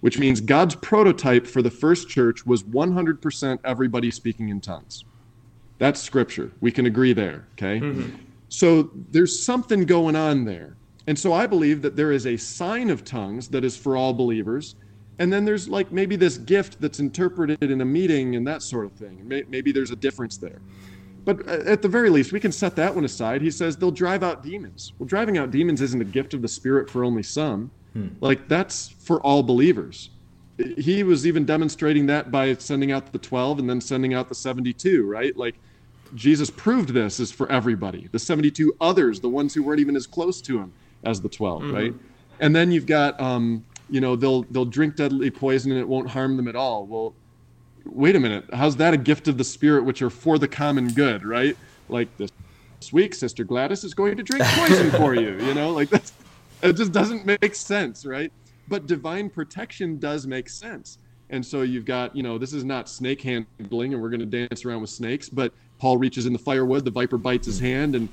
[0.00, 5.04] Which means God's prototype for the first church was 100% everybody speaking in tongues.
[5.78, 6.52] That's scripture.
[6.60, 7.46] We can agree there.
[7.54, 7.80] Okay.
[7.80, 8.16] Mm-hmm.
[8.48, 10.77] So there's something going on there.
[11.08, 14.12] And so I believe that there is a sign of tongues that is for all
[14.12, 14.74] believers.
[15.18, 18.84] And then there's like maybe this gift that's interpreted in a meeting and that sort
[18.84, 19.26] of thing.
[19.48, 20.60] Maybe there's a difference there.
[21.24, 23.40] But uh, at the very least, we can set that one aside.
[23.40, 24.92] He says they'll drive out demons.
[24.98, 27.70] Well, driving out demons isn't a gift of the Spirit for only some.
[27.94, 28.08] Hmm.
[28.20, 30.10] Like that's for all believers.
[30.76, 34.34] He was even demonstrating that by sending out the 12 and then sending out the
[34.34, 35.34] 72, right?
[35.38, 35.54] Like
[36.14, 38.10] Jesus proved this is for everybody.
[38.12, 40.70] The 72 others, the ones who weren't even as close to him
[41.04, 41.74] as the 12, mm-hmm.
[41.74, 41.94] right?
[42.40, 46.08] And then you've got, um, you know, they'll they'll drink deadly poison and it won't
[46.08, 46.86] harm them at all.
[46.86, 47.14] Well,
[47.84, 50.88] wait a minute, how's that a gift of the Spirit, which are for the common
[50.88, 51.56] good, right?
[51.88, 52.30] Like this
[52.92, 56.12] week, Sister Gladys is going to drink poison for you, you know, like that's
[56.62, 58.32] it just doesn't make sense, right?
[58.68, 60.98] But divine protection does make sense.
[61.30, 64.26] And so you've got, you know, this is not snake handling and we're going to
[64.26, 67.94] dance around with snakes, but Paul reaches in the firewood, the viper bites his hand,
[67.94, 68.08] and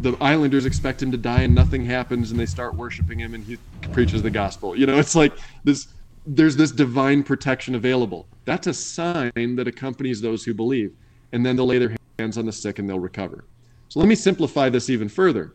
[0.00, 3.44] the islanders expect him to die, and nothing happens, and they start worshiping him, and
[3.44, 3.58] he
[3.92, 4.76] preaches the gospel.
[4.76, 5.32] You know, it's like
[5.64, 5.88] this.
[6.26, 8.26] There's this divine protection available.
[8.44, 10.94] That's a sign that accompanies those who believe,
[11.32, 13.44] and then they'll lay their hands on the sick and they'll recover.
[13.88, 15.54] So let me simplify this even further.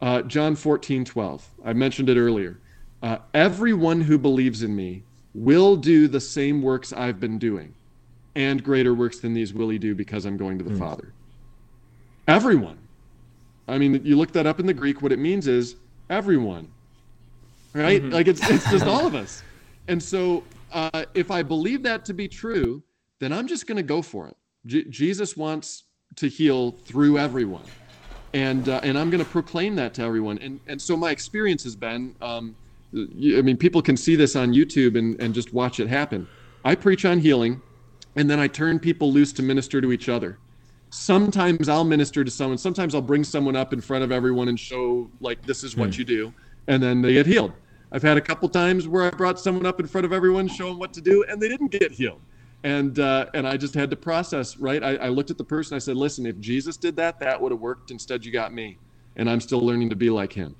[0.00, 1.50] Uh, John 14, 12.
[1.64, 2.58] I mentioned it earlier.
[3.02, 7.74] Uh, Everyone who believes in me will do the same works I've been doing
[8.36, 10.78] and greater works than these will he do because I'm going to the mm.
[10.78, 11.12] Father.
[12.28, 12.78] Everyone.
[13.68, 15.76] I mean, you look that up in the Greek, what it means is
[16.10, 16.68] everyone,
[17.74, 18.02] right?
[18.02, 18.12] Mm-hmm.
[18.12, 19.42] Like it's, it's just all of us.
[19.88, 22.82] And so uh, if I believe that to be true,
[23.18, 24.36] then I'm just going to go for it.
[24.66, 25.84] J- Jesus wants
[26.16, 27.64] to heal through everyone.
[28.34, 30.38] And, uh, and I'm going to proclaim that to everyone.
[30.38, 32.54] And, and so my experience has been, um,
[32.94, 36.26] I mean, people can see this on YouTube and, and just watch it happen.
[36.64, 37.62] I preach on healing
[38.16, 40.38] and then I turn people loose to minister to each other.
[40.90, 42.58] Sometimes I'll minister to someone.
[42.58, 45.90] Sometimes I'll bring someone up in front of everyone and show like this is what
[45.90, 45.98] mm.
[45.98, 46.34] you do,
[46.68, 47.52] and then they get healed.
[47.92, 50.68] I've had a couple times where I brought someone up in front of everyone, show
[50.68, 52.20] them what to do, and they didn't get healed.
[52.64, 54.56] And uh, and I just had to process.
[54.56, 55.76] Right, I, I looked at the person.
[55.76, 57.90] I said, "Listen, if Jesus did that, that would have worked.
[57.90, 58.78] Instead, you got me,
[59.16, 60.54] and I'm still learning to be like him."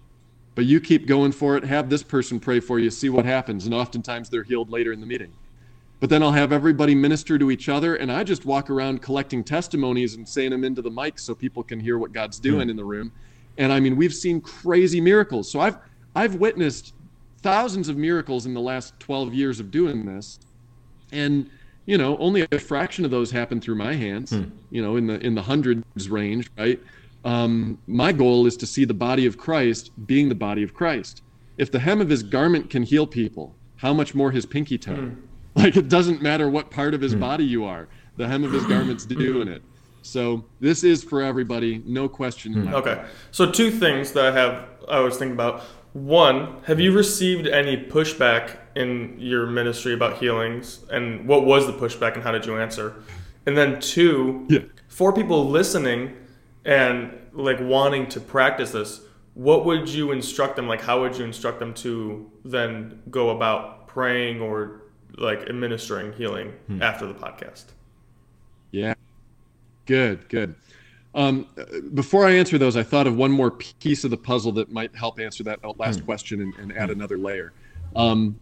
[0.55, 1.65] But you keep going for it.
[1.65, 2.91] Have this person pray for you.
[2.91, 3.67] See what happens.
[3.67, 5.33] And oftentimes they're healed later in the meeting
[5.99, 9.43] but then I'll have everybody minister to each other, and I just walk around collecting
[9.43, 12.71] testimonies and saying them into the mic so people can hear what God's doing mm.
[12.71, 13.13] in the room.
[13.57, 15.51] And I mean, we've seen crazy miracles.
[15.51, 15.79] So I've
[16.15, 16.95] I've witnessed
[17.43, 20.39] thousands of miracles in the last 12 years of doing this,
[21.13, 21.49] and
[21.87, 24.33] you know, only a fraction of those happen through my hands.
[24.33, 24.51] Mm.
[24.71, 26.79] You know, in the in the hundreds range, right?
[27.25, 31.23] Um, my goal is to see the body of Christ being the body of Christ.
[31.57, 34.93] If the hem of his garment can heal people, how much more his pinky toe?
[34.93, 35.17] Mm
[35.67, 37.21] Like it doesn't matter what part of his hmm.
[37.21, 39.63] body you are, the hem of his garment's doing it.
[40.03, 42.53] So this is for everybody, no question.
[42.53, 42.75] Hmm.
[42.75, 43.03] Okay.
[43.31, 45.63] So two things that I have I was thinking about.
[45.95, 51.73] One, have you received any pushback in your ministry about healings, and what was the
[51.73, 52.95] pushback, and how did you answer?
[53.47, 54.59] And then two, yeah.
[54.89, 56.15] for people listening
[56.67, 59.01] and like wanting to practice this,
[59.33, 60.69] what would you instruct them?
[60.69, 64.83] Like, how would you instruct them to then go about praying or
[65.17, 66.83] like administering healing hmm.
[66.83, 67.67] after the podcast.
[68.71, 68.95] Yeah.
[69.87, 70.55] Good, good.
[71.15, 71.47] Um,
[71.95, 74.95] before I answer those, I thought of one more piece of the puzzle that might
[74.95, 76.05] help answer that last hmm.
[76.05, 76.97] question and, and, add hmm.
[76.97, 77.53] another layer.
[77.95, 78.39] Um,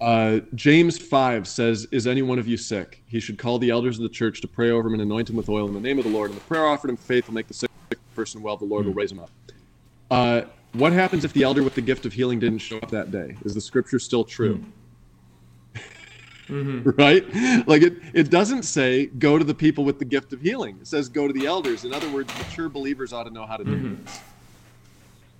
[0.00, 3.02] uh, James 5 says, Is any one of you sick?
[3.06, 5.36] He should call the elders of the church to pray over him and anoint him
[5.36, 6.30] with oil in the name of the Lord.
[6.30, 7.70] And the prayer offered in faith will make the sick
[8.14, 9.30] person well, the Lord will raise him up.
[10.10, 10.42] Uh,
[10.74, 13.36] what happens if the elder with the gift of healing didn't show up that day?
[13.44, 14.62] Is the scripture still true?
[16.98, 17.24] right?
[17.66, 20.78] Like it, it doesn't say go to the people with the gift of healing.
[20.80, 21.84] It says go to the elders.
[21.84, 24.20] In other words, mature believers ought to know how to do this.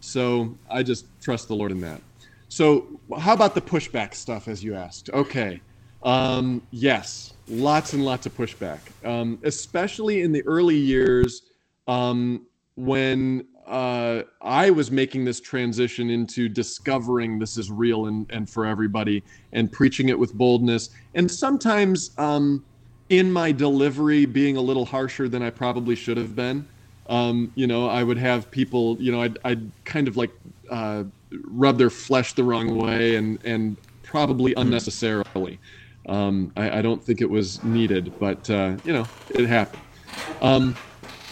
[0.00, 2.00] So I just trust the Lord in that.
[2.48, 5.10] So how about the pushback stuff, as you asked?
[5.10, 5.60] Okay.
[6.02, 11.42] Um, yes, lots and lots of pushback, um, especially in the early years
[11.88, 12.46] um,
[12.76, 18.64] when uh, I was making this transition into discovering this is real and, and for
[18.64, 20.90] everybody and preaching it with boldness.
[21.14, 22.64] And sometimes um,
[23.10, 26.66] in my delivery, being a little harsher than I probably should have been.
[27.08, 30.30] Um, you know, I would have people, you know, I'd, I'd kind of like
[30.70, 31.04] uh,
[31.44, 35.58] rub their flesh the wrong way and, and probably unnecessarily.
[36.06, 39.82] Um, I, I, don't think it was needed, but, uh, you know, it happened.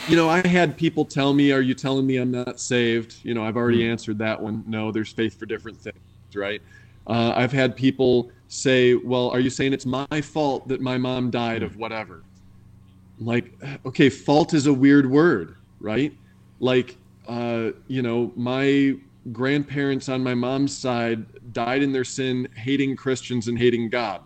[0.08, 3.34] You know, I had people tell me, "Are you telling me I'm not saved?" You
[3.34, 3.90] know, I've already mm.
[3.90, 4.62] answered that one.
[4.66, 5.96] No, there's faith for different things,
[6.34, 6.62] right?
[7.08, 11.30] Uh, I've had people say, "Well, are you saying it's my fault that my mom
[11.30, 12.22] died of whatever?"
[13.18, 13.52] I'm like,
[13.84, 16.12] okay, fault is a weird word, right?
[16.60, 16.96] Like,
[17.28, 18.94] uh, you know, my
[19.32, 24.22] grandparents on my mom's side died in their sin, hating Christians and hating God.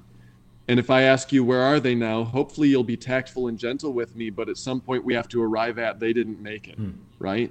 [0.68, 2.22] And if I ask you, where are they now?
[2.24, 5.42] Hopefully you'll be tactful and gentle with me, but at some point we have to
[5.42, 6.92] arrive at they didn't make it, hmm.
[7.18, 7.50] right?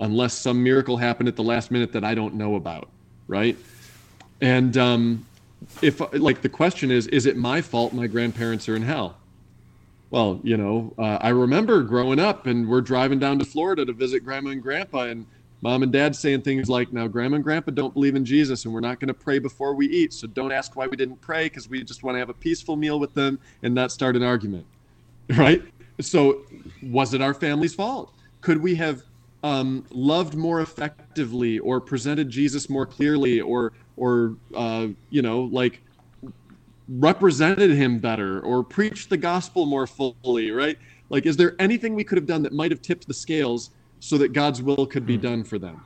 [0.00, 2.88] Unless some miracle happened at the last minute that I don't know about,
[3.28, 3.56] right?
[4.40, 5.26] And um,
[5.82, 9.16] if, like, the question is, is it my fault my grandparents are in hell?
[10.10, 13.92] Well, you know, uh, I remember growing up and we're driving down to Florida to
[13.92, 15.26] visit grandma and grandpa, and
[15.64, 18.74] mom and dad saying things like, now grandma and grandpa don't believe in Jesus and
[18.74, 20.12] we're not going to pray before we eat.
[20.12, 22.76] So don't ask why we didn't pray because we just want to have a peaceful
[22.76, 24.66] meal with them and not start an argument.
[25.38, 25.62] Right?
[26.02, 26.42] So
[26.82, 28.12] was it our family's fault?
[28.42, 29.04] Could we have
[29.42, 35.80] um, loved more effectively or presented Jesus more clearly or, or, uh, you know, like
[36.90, 40.76] represented him better or preached the gospel more fully, right?
[41.08, 43.70] Like, is there anything we could have done that might have tipped the scales
[44.04, 45.22] so that God's will could be hmm.
[45.22, 45.82] done for them.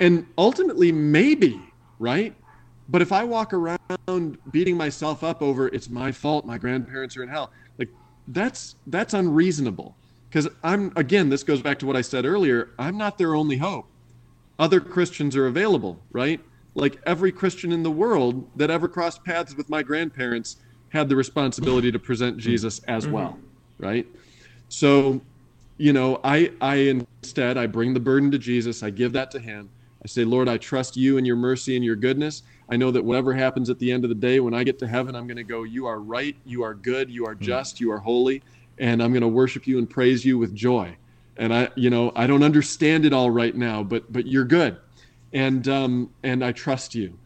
[0.00, 1.60] And ultimately, maybe,
[2.00, 2.34] right?
[2.88, 7.22] But if I walk around beating myself up over it's my fault, my grandparents are
[7.22, 7.88] in hell, like
[8.26, 9.94] that's that's unreasonable.
[10.28, 12.70] Because I'm again, this goes back to what I said earlier.
[12.80, 13.86] I'm not their only hope.
[14.58, 16.40] Other Christians are available, right?
[16.74, 20.56] Like every Christian in the world that ever crossed paths with my grandparents
[20.88, 23.14] had the responsibility to present Jesus as mm-hmm.
[23.14, 23.38] well,
[23.78, 24.06] right?
[24.68, 25.20] So
[25.78, 26.76] you know, I I
[27.22, 28.82] instead I bring the burden to Jesus.
[28.82, 29.68] I give that to him.
[30.02, 32.42] I say, Lord, I trust you and your mercy and your goodness.
[32.68, 34.86] I know that whatever happens at the end of the day, when I get to
[34.86, 37.44] heaven, I'm going to go, You are right, you are good, you are hmm.
[37.44, 38.42] just, you are holy,
[38.78, 40.96] and I'm going to worship you and praise you with joy.
[41.36, 44.78] And I, you know, I don't understand it all right now, but but you're good,
[45.32, 47.18] and um, and I trust you.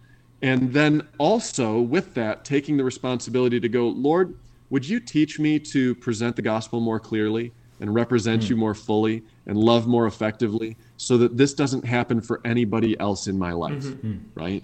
[0.42, 4.34] And then also with that, taking the responsibility to go, Lord,
[4.70, 7.52] would you teach me to present the gospel more clearly?
[7.80, 8.50] And represent mm.
[8.50, 13.26] you more fully and love more effectively so that this doesn't happen for anybody else
[13.26, 14.12] in my life, mm-hmm.
[14.12, 14.18] Hmm.
[14.34, 14.62] right?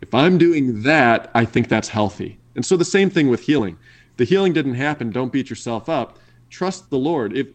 [0.00, 2.38] If I'm doing that, I think that's healthy.
[2.54, 3.76] And so the same thing with healing.
[4.16, 6.18] The healing didn't happen, don't beat yourself up.
[6.50, 7.36] Trust the Lord.
[7.36, 7.48] If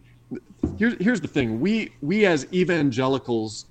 [0.78, 1.60] here's here's the thing.
[1.60, 3.66] We we as evangelicals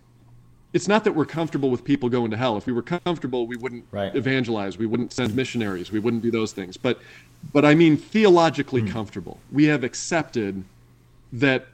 [0.72, 2.58] it's not that we're comfortable with people going to hell.
[2.58, 4.14] If we were comfortable, we wouldn't right.
[4.14, 6.76] evangelize, we wouldn't send missionaries, we wouldn't do those things.
[6.76, 7.00] But
[7.52, 8.90] but I mean theologically mm.
[8.90, 9.40] comfortable.
[9.50, 10.64] We have accepted
[11.32, 11.66] that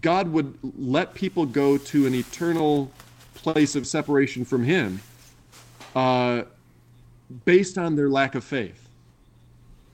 [0.00, 2.90] God would let people go to an eternal
[3.34, 5.00] place of separation from Him
[5.94, 6.42] uh,
[7.44, 8.88] based on their lack of faith.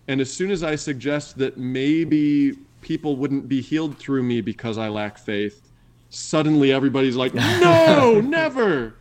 [0.08, 4.78] And as soon as I suggest that maybe people wouldn't be healed through me because
[4.78, 5.68] I lack faith,
[6.08, 8.94] suddenly everybody's like, no, never.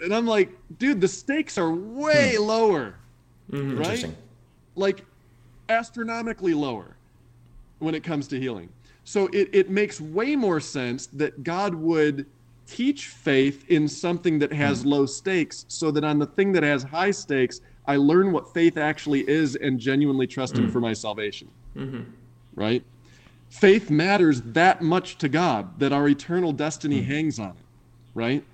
[0.00, 2.44] And I'm like, dude, the stakes are way hmm.
[2.44, 2.94] lower,
[3.50, 3.78] mm-hmm.
[3.78, 4.06] right?
[4.76, 5.04] Like
[5.68, 6.95] astronomically lower
[7.78, 8.68] when it comes to healing.
[9.04, 12.26] So it, it makes way more sense that God would
[12.66, 14.86] teach faith in something that has mm.
[14.86, 18.76] low stakes so that on the thing that has high stakes, I learn what faith
[18.76, 20.64] actually is and genuinely trust mm.
[20.64, 21.48] Him for my salvation.
[21.76, 22.02] Mm-hmm.
[22.56, 22.82] Right?
[23.48, 27.06] Faith matters that much to God that our eternal destiny mm.
[27.06, 27.64] hangs on it.
[28.14, 28.44] Right?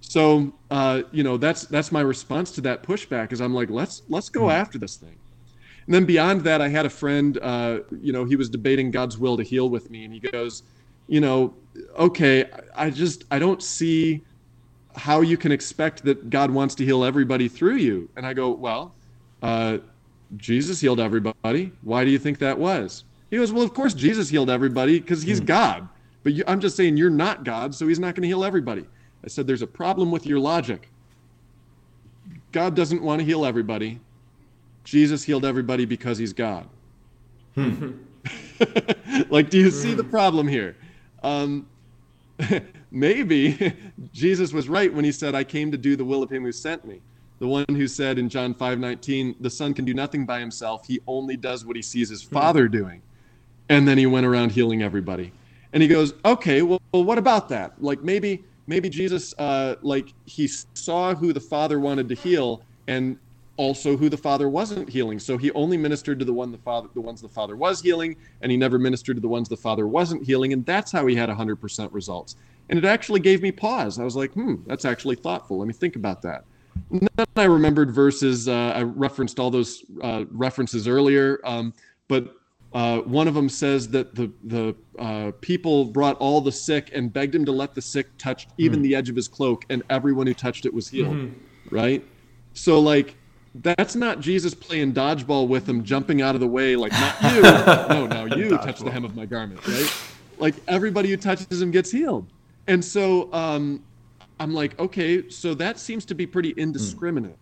[0.00, 3.32] So, uh, you know, that's that's my response to that pushback.
[3.32, 4.52] Is I'm like, let's let's go mm.
[4.52, 5.16] after this thing.
[5.86, 9.18] And then beyond that, I had a friend, uh, you know, he was debating God's
[9.18, 10.62] will to heal with me, and he goes,
[11.08, 11.54] you know,
[11.98, 14.22] okay, I just I don't see
[14.96, 18.08] how you can expect that God wants to heal everybody through you.
[18.16, 18.94] And I go, well,
[19.42, 19.78] uh,
[20.36, 21.72] Jesus healed everybody.
[21.82, 23.04] Why do you think that was?
[23.30, 25.46] He goes, well, of course Jesus healed everybody because he's mm.
[25.46, 25.88] God,
[26.22, 28.84] But you, I'm just saying you're not God, so he's not going to heal everybody.
[29.24, 30.88] I said, There's a problem with your logic.
[32.52, 33.98] God doesn't want to heal everybody.
[34.84, 36.68] Jesus healed everybody because he's God.
[37.56, 40.76] like, do you see the problem here?
[41.22, 41.66] Um,
[42.90, 43.74] maybe
[44.12, 46.52] Jesus was right when he said, I came to do the will of him who
[46.52, 47.00] sent me.
[47.40, 50.86] The one who said in John 5 19, the Son can do nothing by himself.
[50.86, 53.02] He only does what he sees his Father doing.
[53.68, 55.32] And then he went around healing everybody.
[55.72, 57.82] And he goes, okay, well, well what about that?
[57.82, 63.18] Like maybe maybe Jesus, uh, like he saw who the Father wanted to heal, and
[63.56, 65.18] also who the Father wasn't healing.
[65.18, 68.16] So he only ministered to the one the Father, the ones the Father was healing,
[68.40, 71.14] and he never ministered to the ones the Father wasn't healing, and that's how he
[71.14, 72.36] had 100% results.
[72.70, 73.98] And it actually gave me pause.
[73.98, 75.58] I was like, hmm, that's actually thoughtful.
[75.58, 76.44] Let me think about that.
[76.90, 78.48] And then I remembered verses.
[78.48, 81.72] Uh, I referenced all those uh, references earlier, um,
[82.08, 82.34] but
[82.72, 87.12] uh, one of them says that the the uh, people brought all the sick and
[87.12, 88.82] begged him to let the sick touch even mm.
[88.82, 91.14] the edge of his cloak, and everyone who touched it was healed.
[91.14, 91.74] Mm-hmm.
[91.74, 92.04] Right.
[92.54, 93.16] So like
[93.54, 97.42] that's not Jesus playing dodgeball with them, jumping out of the way, like not you.
[97.42, 99.92] no, now you touch the hem of my garment, right?
[100.38, 102.26] Like everybody who touches him gets healed.
[102.66, 103.84] And so um,
[104.40, 107.36] I'm like, okay, so that seems to be pretty indiscriminate.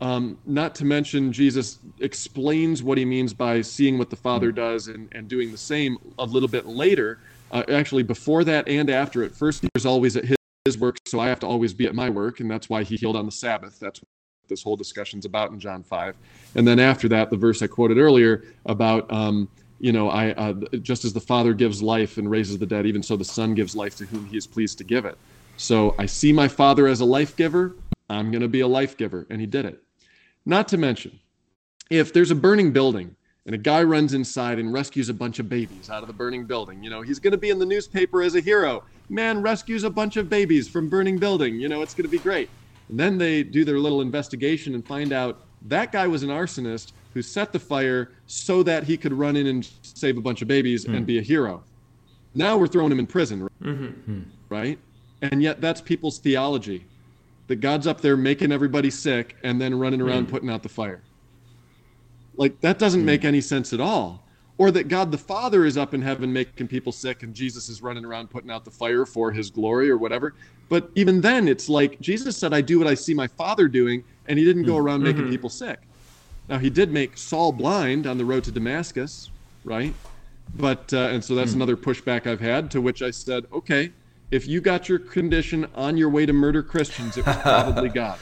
[0.00, 4.56] Um, not to mention, Jesus explains what he means by seeing what the Father hmm.
[4.56, 7.20] does and, and doing the same a little bit later.
[7.52, 9.34] Uh, actually, before that and after it.
[9.34, 12.10] First, he's always at his, his work, so I have to always be at my
[12.10, 13.78] work, and that's why he healed on the Sabbath.
[13.78, 14.00] That's
[14.48, 16.16] this whole discussion's about in John 5.
[16.54, 19.48] And then after that, the verse I quoted earlier about, um,
[19.80, 23.02] you know, I uh, just as the Father gives life and raises the dead, even
[23.02, 25.18] so the Son gives life to whom he is pleased to give it.
[25.56, 27.76] So I see my Father as a life giver.
[28.08, 29.26] I'm going to be a life giver.
[29.30, 29.82] And he did it.
[30.46, 31.18] Not to mention,
[31.90, 33.14] if there's a burning building
[33.46, 36.44] and a guy runs inside and rescues a bunch of babies out of the burning
[36.44, 38.84] building, you know, he's going to be in the newspaper as a hero.
[39.08, 41.60] Man rescues a bunch of babies from burning building.
[41.60, 42.48] You know, it's going to be great.
[42.88, 46.92] And then they do their little investigation and find out that guy was an arsonist
[47.14, 50.48] who set the fire so that he could run in and save a bunch of
[50.48, 50.96] babies mm.
[50.96, 51.62] and be a hero.
[52.34, 54.22] Now we're throwing him in prison, mm-hmm.
[54.48, 54.78] right?
[55.22, 56.84] And yet that's people's theology
[57.46, 60.30] that God's up there making everybody sick and then running around mm.
[60.30, 61.02] putting out the fire.
[62.36, 63.04] Like that doesn't mm.
[63.04, 64.23] make any sense at all.
[64.56, 67.82] Or that God the Father is up in heaven making people sick and Jesus is
[67.82, 70.34] running around putting out the fire for his glory or whatever.
[70.68, 74.04] But even then, it's like Jesus said, I do what I see my Father doing,
[74.26, 74.80] and he didn't go mm.
[74.80, 75.18] around mm-hmm.
[75.18, 75.80] making people sick.
[76.48, 79.30] Now, he did make Saul blind on the road to Damascus,
[79.64, 79.94] right?
[80.56, 81.56] But, uh, and so that's mm.
[81.56, 83.92] another pushback I've had, to which I said, okay,
[84.30, 88.18] if you got your condition on your way to murder Christians, it was probably God.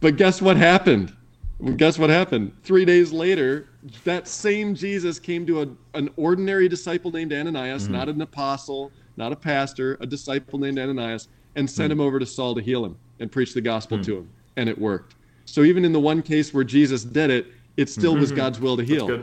[0.00, 1.14] But guess what happened?
[1.58, 2.52] Well, guess what happened?
[2.62, 3.68] Three days later,
[4.04, 7.94] that same Jesus came to a, an ordinary disciple named Ananias, mm-hmm.
[7.94, 12.00] not an apostle, not a pastor, a disciple named Ananias, and sent mm-hmm.
[12.00, 14.04] him over to Saul to heal him and preach the gospel mm-hmm.
[14.04, 14.30] to him.
[14.56, 15.14] And it worked.
[15.46, 17.46] So even in the one case where Jesus did it,
[17.76, 18.36] it still was mm-hmm.
[18.36, 19.22] God's will to heal.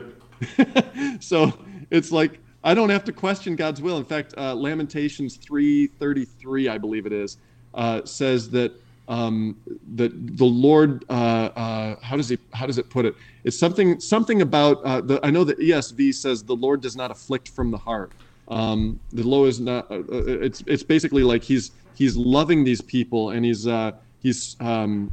[1.20, 1.52] so
[1.90, 3.98] it's like I don't have to question God's will.
[3.98, 7.36] In fact, uh, Lamentations 3:33, I believe it is,
[7.74, 8.72] uh, says that
[9.08, 9.56] um,
[9.94, 13.14] that the Lord, uh, uh, how does he, how does it put it?
[13.44, 15.20] It's something, something about uh, the.
[15.22, 18.12] I know the ESV says the Lord does not afflict from the heart.
[18.48, 19.90] Um, the law is not.
[19.90, 23.66] Uh, it's it's basically like he's he's loving these people and he's
[24.20, 25.12] he's um,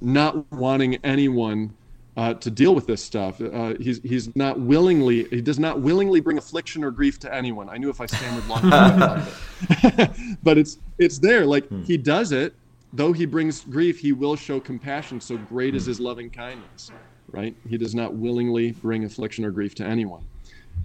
[0.00, 1.74] not wanting anyone
[2.16, 3.40] uh, to deal with this stuff.
[3.40, 7.68] Uh, he's he's not willingly he does not willingly bring affliction or grief to anyone.
[7.68, 11.46] I knew if I stammered long enough, but it's it's there.
[11.46, 11.82] Like hmm.
[11.82, 12.54] he does it,
[12.92, 15.20] though he brings grief, he will show compassion.
[15.20, 15.90] So great is hmm.
[15.90, 16.90] his loving kindness,
[17.30, 17.54] right?
[17.68, 20.24] He does not willingly bring affliction or grief to anyone.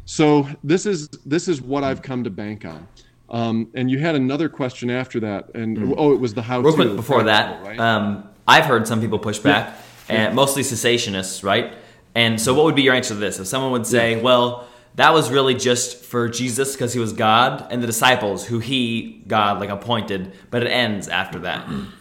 [0.05, 2.87] So this is this is what I've come to bank on.
[3.29, 5.93] Um, and you had another question after that, and mm.
[5.97, 6.61] oh, it was the how.
[6.61, 7.79] Real quick before that, right?
[7.79, 9.67] um, I've heard some people push back.
[9.67, 11.73] Yeah and mostly cessationists, right?
[12.15, 13.39] And so, what would be your answer to this?
[13.39, 17.67] If someone would say, well, that was really just for Jesus because he was God
[17.69, 21.67] and the disciples who he, God, like appointed, but it ends after that.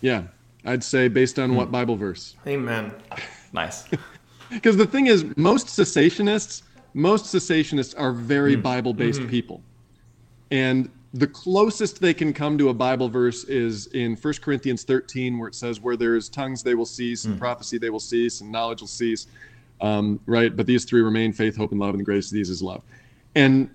[0.00, 0.24] Yeah,
[0.64, 2.36] I'd say based on what Bible verse?
[2.46, 2.92] Amen.
[3.52, 3.88] nice.
[4.50, 8.62] Because the thing is, most cessationists, most cessationists are very mm.
[8.62, 9.30] Bible based mm-hmm.
[9.30, 9.62] people.
[10.50, 15.38] And the closest they can come to a Bible verse is in 1 Corinthians 13,
[15.38, 17.38] where it says, Where there is tongues, they will cease, and mm.
[17.38, 19.28] prophecy, they will cease, and knowledge will cease.
[19.80, 20.54] Um, right?
[20.54, 22.82] But these three remain faith, hope, and love, and the greatest of these is love.
[23.34, 23.70] And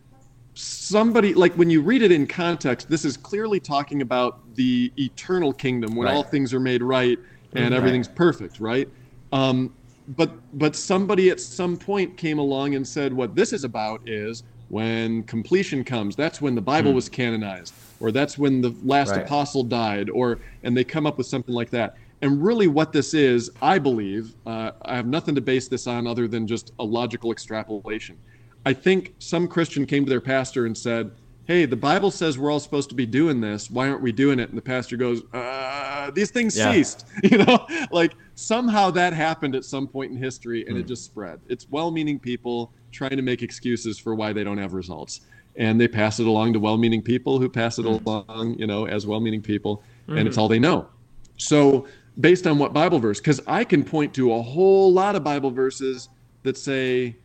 [0.56, 5.54] somebody, like when you read it in context, this is clearly talking about the eternal
[5.54, 6.16] kingdom when right.
[6.16, 7.20] all things are made right
[7.54, 8.88] and mm, everything's perfect, right?
[9.32, 9.76] Um,
[10.08, 14.44] but but somebody at some point came along and said what this is about is
[14.68, 16.96] when completion comes that's when the bible Hmm.
[16.96, 19.26] was canonized or that's when the last Right.
[19.26, 23.14] apostle died or and they come up with something like that and really what this
[23.16, 26.84] is i believe uh, i have nothing to base this on other than just a
[26.84, 28.20] logical extrapolation
[28.66, 31.12] i think some christian came to their pastor and said
[31.46, 34.40] hey the bible says we're all supposed to be doing this why aren't we doing
[34.40, 36.72] it and the pastor goes uh, these things Yeah.
[36.74, 40.82] ceased you know like somehow that happened at some point in history and Hmm.
[40.82, 44.74] it just spread it's well-meaning people trying to make excuses for why they don't have
[44.74, 45.22] results
[45.58, 47.98] and they pass it along to well-meaning people who pass it Hmm.
[48.08, 50.28] along you know as well-meaning people and Mm-hmm.
[50.28, 50.88] it's all they know
[51.38, 51.88] so
[52.20, 55.52] based on what bible verse because i can point to a whole lot of bible
[55.52, 56.10] verses
[56.44, 57.18] that say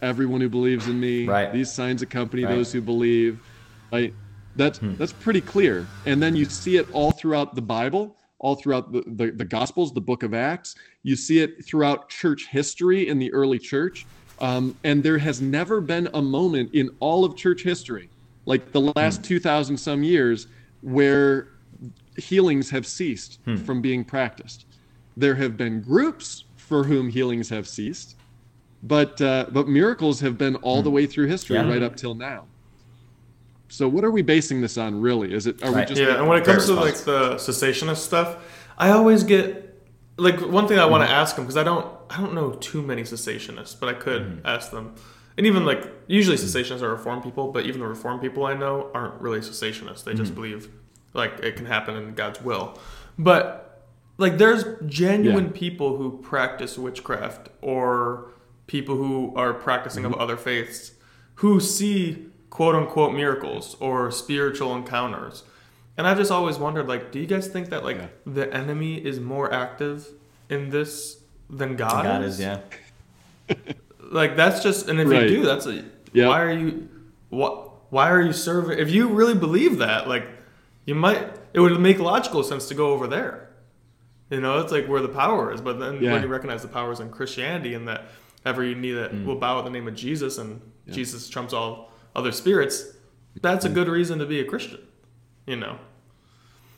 [0.00, 1.52] everyone who believes in me Right.
[1.52, 2.54] these signs accompany Right.
[2.54, 3.40] those who believe.
[3.92, 4.12] Right
[4.58, 4.94] that's hmm.
[4.96, 5.86] that's pretty clear.
[6.04, 9.92] And then you see it all throughout the bible all throughout the, the, the gospels
[9.92, 10.74] the book of acts.
[11.02, 14.06] You see it throughout church history in the early church.
[14.40, 18.10] Um, and there has never been a moment in all of church history
[18.46, 18.90] like the hmm.
[18.96, 20.48] last 2000 some years
[20.82, 21.48] where
[22.16, 23.56] healings have ceased hmm.
[23.56, 24.66] from being practiced.
[25.16, 28.16] There have been groups for whom healings have ceased
[28.82, 31.68] but uh, but miracles have been all the way through history Yeah.
[31.68, 32.46] right up till now
[33.68, 36.26] so what are we basing this on really is it are we just yeah, and
[36.28, 38.36] when it comes to Very like the cessationist stuff,
[38.78, 39.64] I always get
[40.16, 41.12] like one thing I want Mm-hmm.
[41.12, 44.22] to ask them because I don't I don't know too many cessationists, but I could
[44.22, 44.46] Mm-hmm.
[44.46, 44.94] ask them.
[45.36, 48.90] And even like usually cessationists are reform people, but even the reform people I know
[48.94, 50.02] aren't really cessationists.
[50.04, 50.22] They Mm-hmm.
[50.22, 50.68] just believe
[51.12, 52.78] like it can happen in God's will.
[53.18, 55.50] But like there's genuine Yeah.
[55.54, 58.30] people who practice witchcraft or
[58.68, 60.14] people who are practicing Mm-hmm.
[60.14, 60.92] of other faiths
[61.36, 65.42] who see quote unquote miracles or spiritual encounters.
[65.96, 68.06] And I've just always wondered like do you guys think that like Yeah.
[68.24, 70.06] the enemy is more active
[70.48, 72.34] in this than God, God is?
[72.34, 72.60] is, yeah.
[74.10, 75.22] Like that's just and if Right.
[75.28, 76.28] you do that's a Yep.
[76.28, 76.88] why are you
[77.28, 80.26] what why are you serving if you really believe that like
[80.86, 83.44] you might it would make logical sense to go over there.
[84.30, 86.12] You know, it's like where the power is, but then Yeah.
[86.12, 88.04] when you recognize the power is in Christianity and that
[88.44, 89.24] every knee that Mm.
[89.26, 92.84] will bow at the name of Jesus and Jesus trumps all other spirits,
[93.42, 93.70] that's Mm.
[93.70, 94.80] a good reason to be a Christian.
[95.46, 95.78] You know.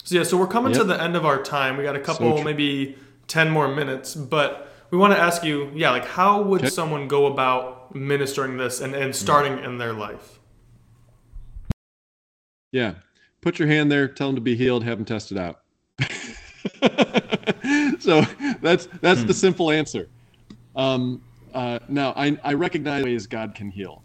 [0.04, 1.76] So yeah, so we're coming to the end of our time.
[1.76, 2.44] We got a couple, true.
[2.44, 2.96] maybe
[3.26, 6.70] ten more minutes, but we want to ask you, yeah, like how would Okay.
[6.70, 10.38] someone go about ministering this and, and starting in their life?
[12.72, 12.94] Yeah.
[13.40, 15.60] Put your hand there, tell them to be healed, have them tested out.
[18.00, 18.22] so
[18.62, 20.08] that's that's the simple answer.
[20.76, 21.22] Um,
[21.54, 24.04] uh, now I, I recognize ways God can heal,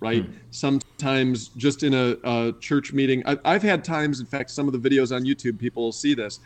[0.00, 0.24] right?
[0.50, 4.80] Sometimes just in a, a church meeting, I, I've had times, in fact, some of
[4.80, 6.40] the videos on YouTube, people will see this,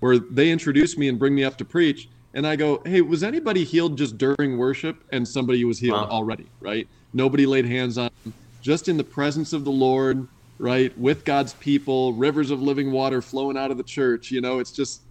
[0.00, 3.22] where they introduce me and bring me up to preach, and I go, "Hey, was
[3.22, 6.08] anybody healed just during worship?" And somebody was healed Wow.
[6.10, 6.86] already, right?
[7.12, 10.28] Nobody laid hands on them, just in the presence of the Lord,
[10.58, 14.30] right, with God's people, rivers of living water flowing out of the church.
[14.30, 15.06] You know, it's just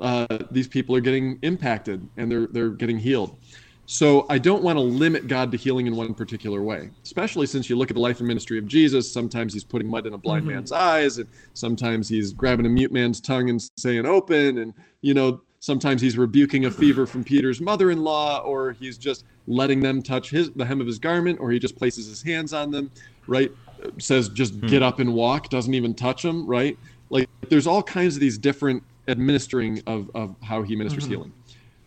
[0.00, 3.38] uh, these people are getting impacted and they're they're getting healed.
[3.86, 7.68] So I don't want to limit God to healing in one particular way, especially since
[7.68, 9.10] you look at the life and ministry of Jesus.
[9.10, 10.54] Sometimes he's putting mud in a blind mm-hmm.
[10.54, 15.14] man's eyes, and sometimes he's grabbing a mute man's tongue and saying open, and you
[15.14, 20.30] know sometimes he's rebuking a fever from Peter's mother-in-law, or he's just letting them touch
[20.30, 22.90] his the hem of his garment, or he just places his hands on them,
[23.26, 23.50] right?
[23.98, 24.68] Says just hmm.
[24.68, 26.78] get up and walk, doesn't even touch them, right?
[27.10, 31.12] Like there's all kinds of these different administering of, of how he ministers mm-hmm.
[31.12, 31.32] healing.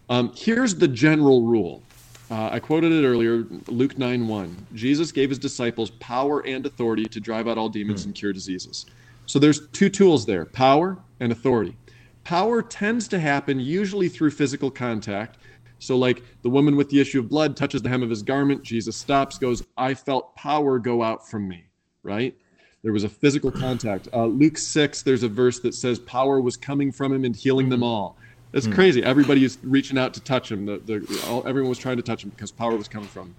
[0.09, 1.81] Um, here's the general rule.
[2.29, 4.67] Uh, I quoted it earlier, Luke 9 1.
[4.73, 8.85] Jesus gave his disciples power and authority to drive out all demons and cure diseases.
[9.25, 11.75] So there's two tools there power and authority.
[12.23, 15.37] Power tends to happen usually through physical contact.
[15.77, 18.63] So, like the woman with the issue of blood touches the hem of his garment,
[18.63, 21.65] Jesus stops, goes, I felt power go out from me,
[22.01, 22.35] right?
[22.81, 24.07] There was a physical contact.
[24.13, 27.69] Uh, Luke 6, there's a verse that says power was coming from him and healing
[27.69, 28.17] them all.
[28.51, 29.03] That's crazy.
[29.03, 30.65] Everybody is reaching out to touch him.
[30.65, 33.35] The, the, all, everyone was trying to touch him because power was coming from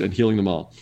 [0.00, 0.72] and healing them all.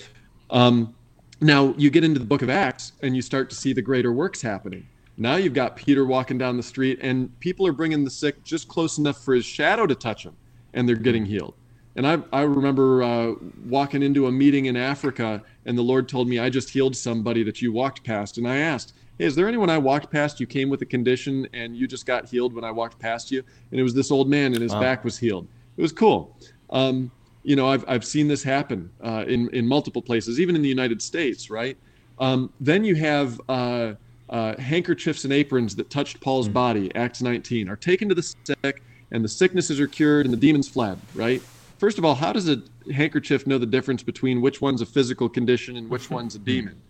[0.51, 0.95] Um,
[1.41, 4.13] now you get into the book of Acts and you start to see the greater
[4.13, 4.87] works happening.
[5.19, 8.69] Now you've got Peter walking down the street and people are bringing the sick just
[8.69, 10.37] close enough for his shadow to touch him
[10.73, 11.55] and they're getting healed.
[11.97, 13.33] And I, I remember uh,
[13.67, 17.43] walking into a meeting in Africa and the Lord told me, I just healed somebody
[17.45, 18.37] that you walked past.
[18.37, 20.41] And I asked, Hey, is there anyone I walked past?
[20.41, 23.43] You came with a condition and you just got healed when I walked past you.
[23.71, 24.81] And it was this old man and his Wow.
[24.81, 25.49] back was healed.
[25.77, 26.39] It was cool.
[26.71, 27.13] Um,
[27.43, 30.69] you know, I've, I've seen this happen uh, in, in multiple places, even in the
[30.69, 31.79] United States, right?
[32.19, 33.95] Um, then you have uh,
[34.29, 38.83] uh, handkerchiefs and aprons that touched Paul's body, Acts 19, are taken to the sick,
[39.13, 41.47] and the sicknesses are cured and the demons fled, right?
[41.79, 42.63] First of all, how does a
[42.93, 46.83] handkerchief know the difference between which one's a physical condition and which one's a demon?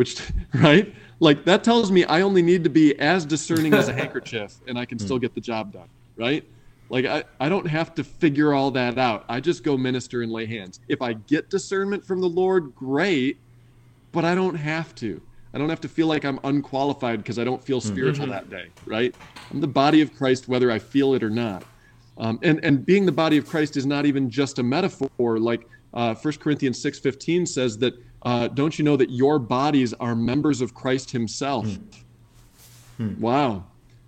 [0.00, 0.18] Which,
[0.54, 0.94] right?
[1.20, 4.78] Like that tells me I only need to be as discerning as a handkerchief and
[4.78, 6.42] I can still get the job done, right?
[6.88, 9.26] Like I, I don't have to figure all that out.
[9.28, 10.80] I just go minister and lay hands.
[10.88, 13.40] If I get discernment from the Lord, great,
[14.10, 15.20] but I don't have to.
[15.52, 18.32] I don't have to feel like I'm unqualified because I don't feel spiritual Mm-hmm.
[18.32, 19.14] that day, right?
[19.50, 21.66] I'm the body of Christ whether I feel it or not.
[22.16, 25.08] Um, and and being the body of Christ is not even just a metaphor.
[25.20, 27.92] Like uh, 1 Corinthians six fifteen says that
[28.22, 31.66] uh, don't you know that your bodies are members of Christ Himself?
[31.66, 33.06] Hmm.
[33.06, 33.20] Hmm.
[33.20, 33.64] Wow.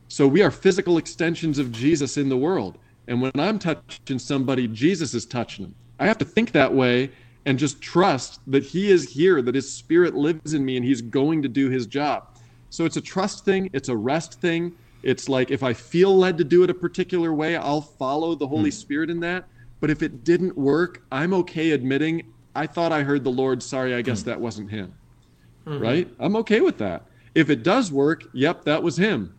[0.09, 2.79] So we are physical extensions of Jesus in the world.
[3.09, 5.75] And when I'm touching somebody, Jesus is touching them.
[5.99, 7.11] I have to think that way
[7.47, 11.01] and just trust that He is here, that His Spirit lives in me, and He's
[11.01, 12.37] going to do His job.
[12.71, 14.73] So it's a trust thing, it's a rest thing.
[15.03, 18.47] It's like if I feel led to do it a particular way, I'll follow the
[18.47, 18.75] Holy hmm.
[18.75, 19.49] Spirit in that.
[19.81, 23.63] But if it didn't work, I'm okay admitting I thought I heard the Lord.
[23.63, 24.95] Sorry, I guess that wasn't Him.
[25.65, 26.09] Right?
[26.19, 27.07] I'm okay with that.
[27.35, 29.35] If it does work, yep, that was Him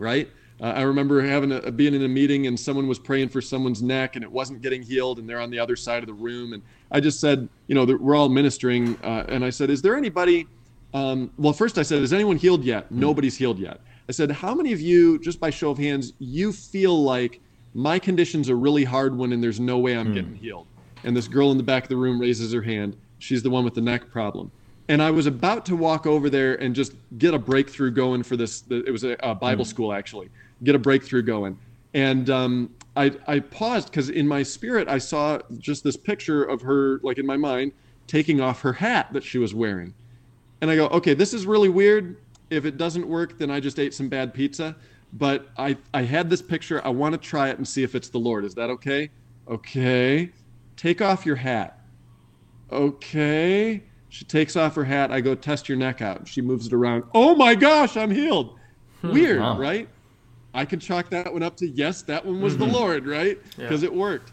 [0.00, 0.28] right?
[0.60, 3.82] Uh, I remember having a, being in a meeting and someone was praying for someone's
[3.82, 6.52] neck and it wasn't getting healed, and they're on the other side of the room.
[6.52, 9.96] And I just said, you know, we're all ministering, uh, and I said, is there
[9.96, 10.46] anybody?
[10.92, 12.90] Um, well, first I said, is anyone healed yet?
[12.90, 13.80] Nobody's healed yet.
[14.08, 17.40] I said, how many of you, just by show of hands, you feel like
[17.74, 20.66] my condition's a really hard one and there's no way I'm getting healed?
[21.04, 22.96] And this girl in the back of the room raises her hand.
[23.18, 24.50] She's the one with the neck problem
[24.90, 28.36] and I was about to walk over there and just get a breakthrough going for
[28.36, 28.64] this.
[28.68, 30.30] It was a, a Bible school actually.
[30.64, 31.56] Get a breakthrough going,
[31.94, 36.60] and um, I, I paused because in my spirit I saw just this picture of
[36.62, 37.70] her, like in my mind,
[38.08, 39.94] taking off her hat that she was wearing,
[40.60, 42.16] and I go, okay, this is really weird.
[42.50, 44.74] If it doesn't work, then I just ate some bad pizza.
[45.12, 46.84] But I I had this picture.
[46.84, 48.44] I want to try it and see if it's the Lord.
[48.44, 49.08] Is that okay?
[49.46, 50.32] Okay.
[50.80, 51.78] Take off your hat.
[52.72, 53.82] Okay.
[54.08, 55.12] She takes off her hat.
[55.12, 56.26] I go, test your neck out.
[56.26, 57.04] She moves it around.
[57.12, 58.56] Oh my gosh, I'm healed.
[59.02, 59.58] Weird, Wow.
[59.58, 59.90] right?
[60.54, 63.38] I can chalk that one up to yes, that one was the Lord, right?
[63.58, 64.32] Because it worked.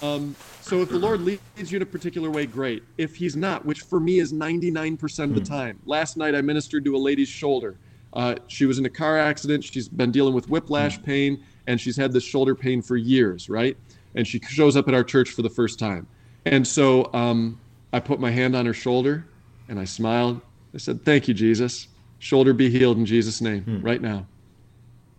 [0.00, 1.40] Um, so if the Lord leads
[1.72, 2.84] you in a particular way, great.
[2.96, 5.80] If He's not, which for me is 99% of the time.
[5.84, 7.76] Last night I ministered to a lady's shoulder.
[8.12, 9.64] Uh, she was in a car accident.
[9.64, 13.76] She's been dealing with whiplash pain, and she's had this shoulder pain for years, right?
[14.18, 16.06] And she shows up at our church for the first time.
[16.44, 17.58] And so um,
[17.92, 19.24] I put my hand on her shoulder
[19.68, 20.40] and I smiled.
[20.74, 21.86] I said, Thank you, Jesus.
[22.18, 24.26] Shoulder be healed in Jesus' name right now.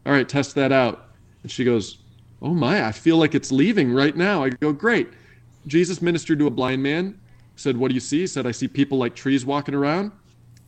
[0.05, 1.11] All right, test that out.
[1.43, 1.99] And she goes,
[2.41, 4.43] Oh my, I feel like it's leaving right now.
[4.43, 5.07] I go, Great.
[5.65, 7.17] Jesus ministered to a blind man,
[7.55, 8.19] said, What do you see?
[8.19, 10.11] He said, I see people like trees walking around.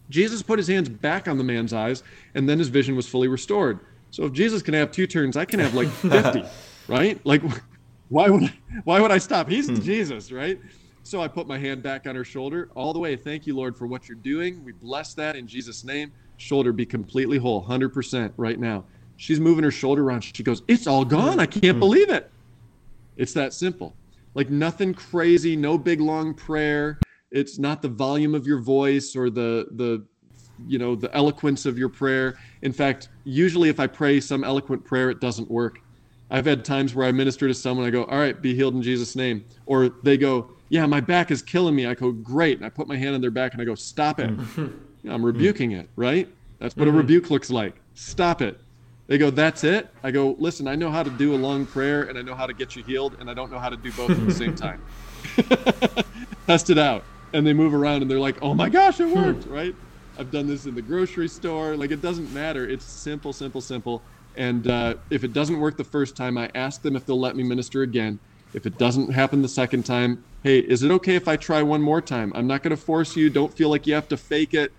[0.09, 2.03] Jesus put his hands back on the man's eyes,
[2.33, 3.79] and then his vision was fully restored.
[4.11, 6.43] So if Jesus can have two turns, I can have like 50,
[6.87, 7.19] right?
[7.25, 7.41] Like,
[8.11, 8.53] why would I,
[8.83, 9.47] why would I stop?
[9.47, 9.79] He's hmm.
[9.79, 10.59] Jesus, right?
[11.03, 13.15] So I put my hand back on her shoulder all the way.
[13.15, 14.63] Thank you, Lord, for what you're doing.
[14.65, 16.11] We bless that in Jesus' name.
[16.35, 18.83] Shoulder be completely whole, 100% right now.
[19.15, 20.21] She's moving her shoulder around.
[20.23, 21.39] She goes, It's all gone.
[21.39, 21.79] I can't hmm.
[21.79, 22.29] believe it.
[23.15, 23.95] It's that simple.
[24.33, 26.99] Like nothing crazy, no big long prayer.
[27.31, 30.05] It's not the volume of your voice or the the
[30.67, 32.37] you know the eloquence of your prayer.
[32.61, 35.79] In fact, usually if I pray some eloquent prayer, it doesn't work.
[36.31, 38.81] I've had times where I minister to someone, I go, "All right, be healed in
[38.81, 42.65] Jesus' name," or they go, "Yeah, my back is killing me." I go, "Great," and
[42.65, 44.31] I put my hand on their back and I go, "Stop it."
[45.09, 46.27] I'm rebuking it, right?
[46.59, 46.99] That's what a mm-hmm.
[46.99, 47.75] rebuke looks like.
[47.95, 48.59] Stop it.
[49.07, 49.89] They go, That's it?
[50.03, 52.45] I go, Listen, I know how to do a long prayer and I know how
[52.45, 54.55] to get you healed, and I don't know how to do both at the same
[54.55, 54.81] time.
[56.47, 57.03] Test it out.
[57.33, 59.75] And they move around and they're like, Oh my gosh, it worked, right?
[60.17, 61.75] I've done this in the grocery store.
[61.75, 62.67] Like, it doesn't matter.
[62.69, 64.01] It's simple, simple, simple.
[64.35, 67.35] And uh, if it doesn't work the first time, I ask them if they'll let
[67.35, 68.19] me minister again.
[68.53, 71.81] If it doesn't happen the second time, hey, is it okay if I try one
[71.81, 72.31] more time?
[72.35, 73.29] I'm not going to force you.
[73.29, 74.71] Don't feel like you have to fake it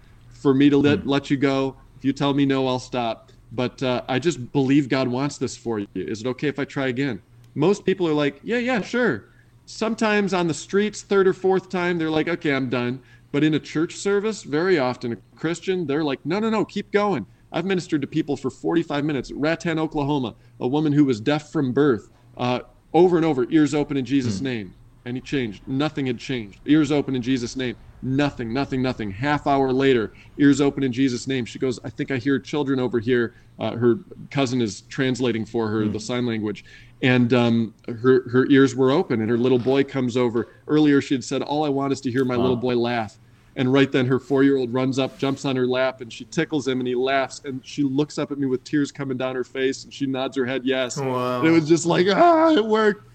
[0.43, 1.77] for me to let, let you go.
[1.97, 3.31] If you tell me no, I'll stop.
[3.51, 5.87] But uh, I just believe God wants this for you.
[5.95, 7.23] Is it okay if I try again?
[7.55, 9.29] Most people are like, yeah, yeah, sure.
[9.67, 13.03] Sometimes on the streets, third or fourth time, they're like, okay, I'm done.
[13.31, 16.93] But in a church service, very often a Christian, they're like, no, no, no, keep
[16.93, 17.27] going.
[17.53, 19.31] I've ministered to people for 45 minutes.
[19.33, 22.61] Rattan, Oklahoma, a woman who was deaf from birth, uh,
[22.95, 24.75] over and over, ears open in Jesus' name.
[25.05, 25.67] And he changed.
[25.67, 26.61] Nothing had changed.
[26.67, 27.77] Ears open in Jesus' name.
[28.03, 29.11] Nothing, nothing, nothing.
[29.11, 31.45] Half hour later, ears open in Jesus' name.
[31.45, 33.35] She goes, I think I hear children over here.
[33.59, 33.97] Uh, her
[34.31, 36.65] cousin is translating for her the sign language.
[37.01, 40.49] And um, her, her ears were open, and her little boy comes over.
[40.69, 43.19] Earlier, she had said, All I want is to hear my little boy laugh.
[43.57, 46.25] And right then, her four year old runs up, jumps on her lap, and she
[46.25, 47.43] tickles him, and he laughs.
[47.45, 50.37] And she looks up at me with tears coming down her face, and she nods
[50.37, 50.97] her head yes.
[50.97, 51.41] Wow.
[51.41, 53.07] And it was just like, ah, it worked.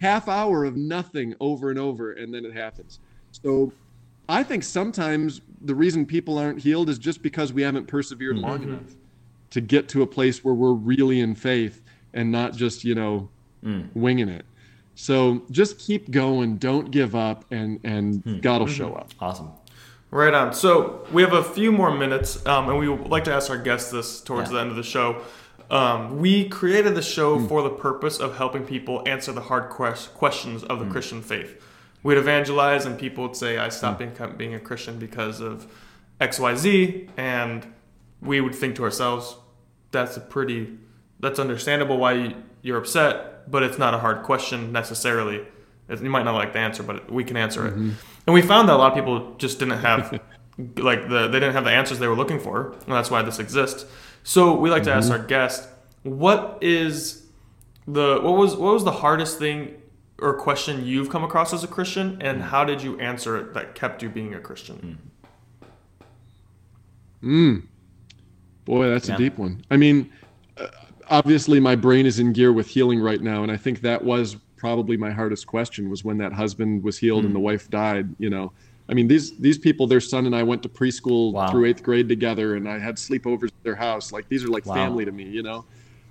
[0.00, 3.00] Half hour of nothing over and over, and then it happens.
[3.32, 3.72] So
[4.28, 8.44] I think sometimes the reason people aren't healed is just because we haven't persevered Mm-hmm.
[8.44, 8.94] long enough
[9.50, 11.82] to get to a place where we're really in faith
[12.12, 13.28] and not just, you know,
[13.94, 14.44] winging it.
[14.94, 19.12] So just keep going, don't give up, and and God will show up.
[19.20, 19.50] Awesome.
[20.10, 20.54] Right on.
[20.54, 23.58] So we have a few more minutes, um, and we would like to ask our
[23.58, 24.54] guests this towards Yeah.
[24.54, 25.22] the end of the show.
[25.70, 27.46] Um, we created the show Hmm.
[27.46, 30.92] for the purpose of helping people answer the hard quest- questions of the Hmm.
[30.92, 31.62] Christian faith.
[32.02, 35.66] We'd evangelize, and people would say, "I stopped being, being a Christian because of
[36.20, 37.66] X, Y, Z," and
[38.22, 39.36] we would think to ourselves,
[39.90, 40.78] "That's a pretty,
[41.20, 45.42] that's understandable why you're upset, but it's not a hard question necessarily.
[45.90, 47.74] You might not like the answer, but we can answer it."
[48.28, 50.12] And we found that a lot of people just didn't have
[50.76, 53.38] like the they didn't have the answers they were looking for, and that's why this
[53.38, 53.86] exists.
[54.22, 55.22] So we like to ask mm-hmm.
[55.22, 55.66] our guest,
[56.02, 57.24] what is
[57.86, 59.76] the what was what was the hardest thing
[60.18, 62.44] or question you've come across as a Christian, and mm.
[62.44, 64.98] how did you answer it that kept you being a Christian?
[67.22, 67.28] Mm.
[67.30, 67.62] Mm.
[68.66, 69.14] Boy, that's Yeah.
[69.14, 69.64] a deep one.
[69.70, 70.10] I mean,
[70.58, 70.66] uh,
[71.08, 74.36] obviously my brain is in gear with healing right now, and I think that was
[74.58, 78.14] probably my hardest question was when that husband was healed and the wife died.
[78.18, 78.52] You know,
[78.88, 81.50] I mean these these people, their son and I went to preschool Wow.
[81.50, 84.12] through eighth grade together, and I had sleepovers at their house.
[84.12, 84.74] Like these are like Wow.
[84.74, 85.24] family to me.
[85.24, 85.64] You know.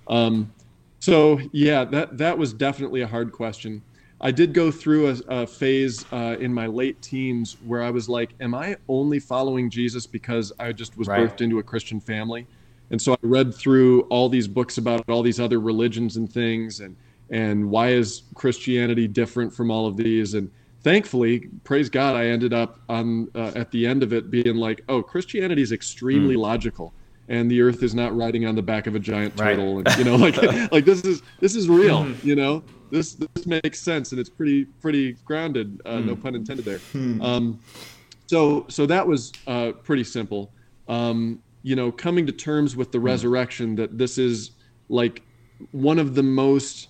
[0.08, 0.52] Um,
[1.00, 3.82] so yeah, that that was definitely a hard question.
[4.20, 8.08] I did go through a, a phase uh, in my late teens where I was
[8.08, 11.20] like, "Am I only following Jesus because I just was Right.
[11.20, 12.46] birthed into a Christian family?"
[12.90, 16.80] And so I read through all these books about all these other religions and things,
[16.80, 16.96] and
[17.30, 20.34] and why is Christianity different from all of these?
[20.34, 20.50] And
[20.82, 24.82] thankfully, praise God, I ended up on uh, at the end of it being like,
[24.88, 26.94] "Oh, Christianity is extremely logical."
[27.30, 29.50] And the Earth is not riding on the back of a giant Right.
[29.50, 30.36] turtle, and you know, like,
[30.72, 32.14] like this is this is real.
[32.22, 35.80] You know, this this makes sense, and it's pretty pretty grounded.
[35.84, 36.80] Uh, No pun intended there.
[37.20, 37.60] Um,
[38.26, 40.52] so so that was uh, pretty simple.
[40.88, 44.52] Um, you know, coming to terms with the resurrection that this is
[44.88, 45.22] like
[45.70, 46.88] one of the most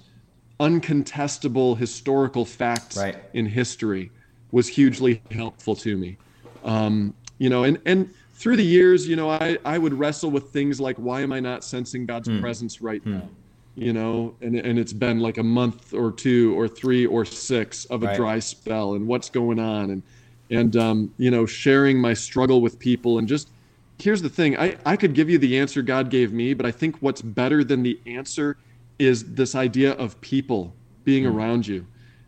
[0.60, 3.16] uncontestable historical facts Right.
[3.32, 4.12] in history
[4.50, 6.18] was hugely helpful to me.
[6.62, 10.50] Um, you know, and and through the years, you know, I I would wrestle with
[10.52, 13.30] things like why am I not sensing God's presence right now?
[13.76, 17.84] You know, and and it's been like a month or two or three or six
[17.86, 18.14] of a Right.
[18.14, 20.02] dry spell, and what's going on, and
[20.50, 23.52] and um, you know, sharing my struggle with people, and just
[23.98, 26.72] here's the thing, I I could give you the answer God gave me, but I
[26.72, 28.56] think what's better than the answer
[28.98, 31.86] is this idea of people being around you.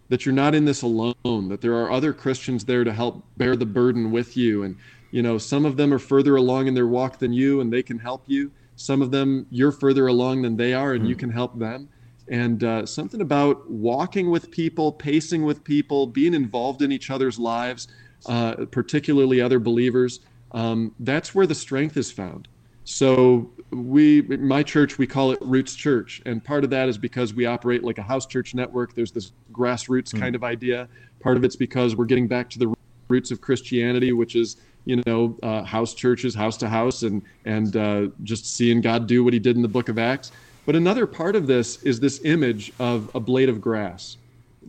[0.09, 1.14] That you're not in this alone
[1.48, 4.64] that there are other christians there to help bear the burden with you.
[4.64, 4.76] And
[5.10, 7.82] you know some of them are further along in their walk than you and they
[7.82, 8.51] can help you.
[8.76, 11.88] Some of them you're further along than they are and you can help them.
[12.28, 17.38] And uh, something about walking with people pacing with people being involved in each other's
[17.38, 17.88] lives
[18.26, 20.20] uh, particularly other believers
[20.52, 22.48] um, that's where the strength is found.
[22.84, 27.34] So we, my church, we call it Roots Church, and part of that is because
[27.34, 28.94] we operate like a house church network.
[28.94, 30.88] There's this grassroots kind of idea.
[31.20, 32.74] Part of it's because we're getting back to the
[33.09, 34.56] roots of Christianity, which is
[34.86, 39.22] you know uh, house churches, house to house, and and uh, just seeing God do
[39.22, 40.32] what He did in the Book of Acts.
[40.66, 44.16] But another part of this is this image of a blade of grass.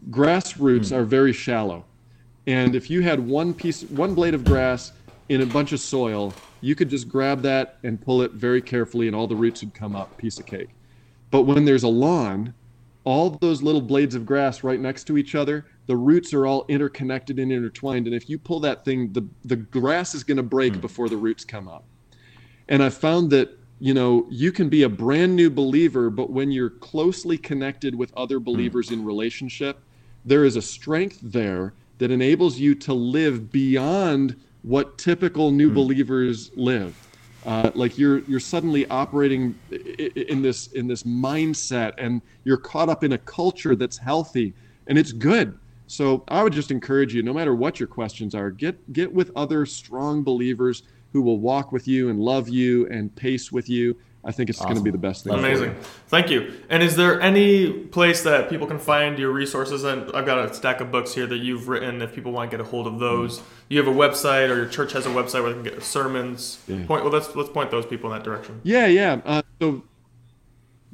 [0.10, 1.86] Grass roots are very shallow,
[2.46, 4.92] and if you had one piece, one blade of grass
[5.32, 9.08] in a bunch of soil, you could just grab that and pull it very carefully,
[9.08, 10.68] and all the roots would come up, piece of cake.
[11.30, 12.54] But when there's a lawn,
[13.06, 16.66] all those little blades of grass right next to each other, the roots are all
[16.68, 18.08] interconnected and intertwined.
[18.08, 20.82] And if you pull that thing, the, the grass is going to break hmm.
[20.82, 21.86] before the roots come up.
[22.68, 26.52] And I found that, you know, you can be a brand new believer, but when
[26.52, 28.44] you're closely connected with other hmm.
[28.44, 29.80] believers in relationship,
[30.26, 36.52] there is a strength there that enables you to live beyond what typical new believers
[36.56, 36.96] live.
[37.46, 43.04] Uh, like you're you're suddenly operating in this in this mindset, and you're caught up
[43.04, 44.54] in a culture that's healthy,
[44.88, 45.58] and it's good.
[45.88, 49.32] So I would just encourage you, no matter what your questions are, get get with
[49.36, 50.84] other strong believers
[51.14, 53.98] who will walk with you and love you and pace with you.
[54.24, 55.34] I think it's going to be the best thing.
[55.34, 55.76] Amazing.
[56.08, 56.54] Thank you.
[56.70, 59.84] And is there any place that people can find your resources?
[59.84, 62.02] And I've got a stack of books here that you've written.
[62.04, 64.68] If people want to get a hold of those, you have a website, or your
[64.68, 66.60] church has a website where they can get sermons.
[66.68, 66.86] Yeah.
[66.86, 67.04] Point.
[67.04, 68.62] Well, let's let's point those people in that direction.
[68.64, 69.22] Yeah, yeah.
[69.26, 69.84] Uh, so,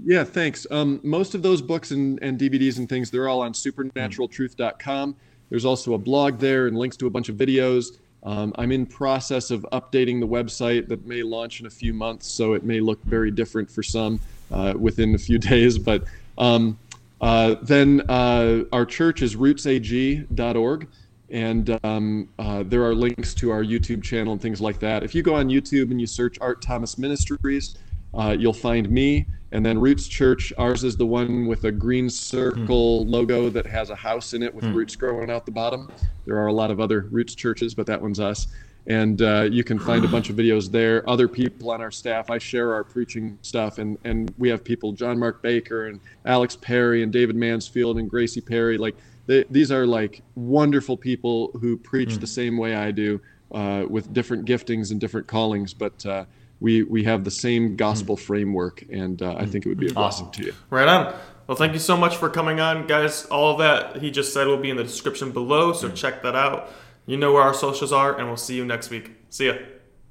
[0.06, 0.66] yeah, thanks.
[0.72, 5.16] Um, most of those books and, and DVDs and things, they're all on supernaturaltruth.com.
[5.50, 7.98] There's also a blog there and links to a bunch of videos.
[8.28, 12.28] Um, I'm in process of updating the website that may launch in a few months,
[12.28, 14.20] so it may look very different for some
[14.52, 15.78] uh, within a few days.
[15.78, 16.04] But
[16.38, 16.78] um,
[17.22, 20.88] uh, then uh, our church is rootsag.org,
[21.30, 25.04] and um, uh, there are links to our YouTube channel and things like that.
[25.04, 27.78] If you go on YouTube and you search Art Thomas Ministries,
[28.14, 29.26] uh, you'll find me.
[29.52, 33.10] And then Roots Church, ours is the one with a green circle mm.
[33.10, 34.76] logo that has a house in it with mm.
[34.76, 35.90] roots growing out the bottom.
[36.26, 38.48] There are a lot of other Roots churches, but that one's us.
[38.88, 41.08] And uh, you can find a bunch of videos there.
[41.10, 44.94] Other people on our staff, I share our preaching stuff, and, and we have people,
[44.94, 48.78] John Mark Baker and Alex Perry and David Mansfield and Gracie Perry.
[48.78, 48.96] Like
[49.26, 52.22] they, these are like wonderful people who preach mm.
[52.22, 53.20] the same way I do,
[53.52, 55.74] uh, with different giftings and different callings.
[55.74, 56.26] But uh,
[56.60, 58.20] we we have the same gospel mm.
[58.20, 60.54] framework, and uh, I think it would be a blessing to you.
[60.70, 61.14] Right on.
[61.48, 63.26] Well, thank you so much for coming on, guys.
[63.28, 66.36] All of that he just said will be in the description below, so check that
[66.36, 66.70] out.
[67.06, 69.12] You know where our socials are, and we'll see you next week.
[69.30, 69.54] See ya.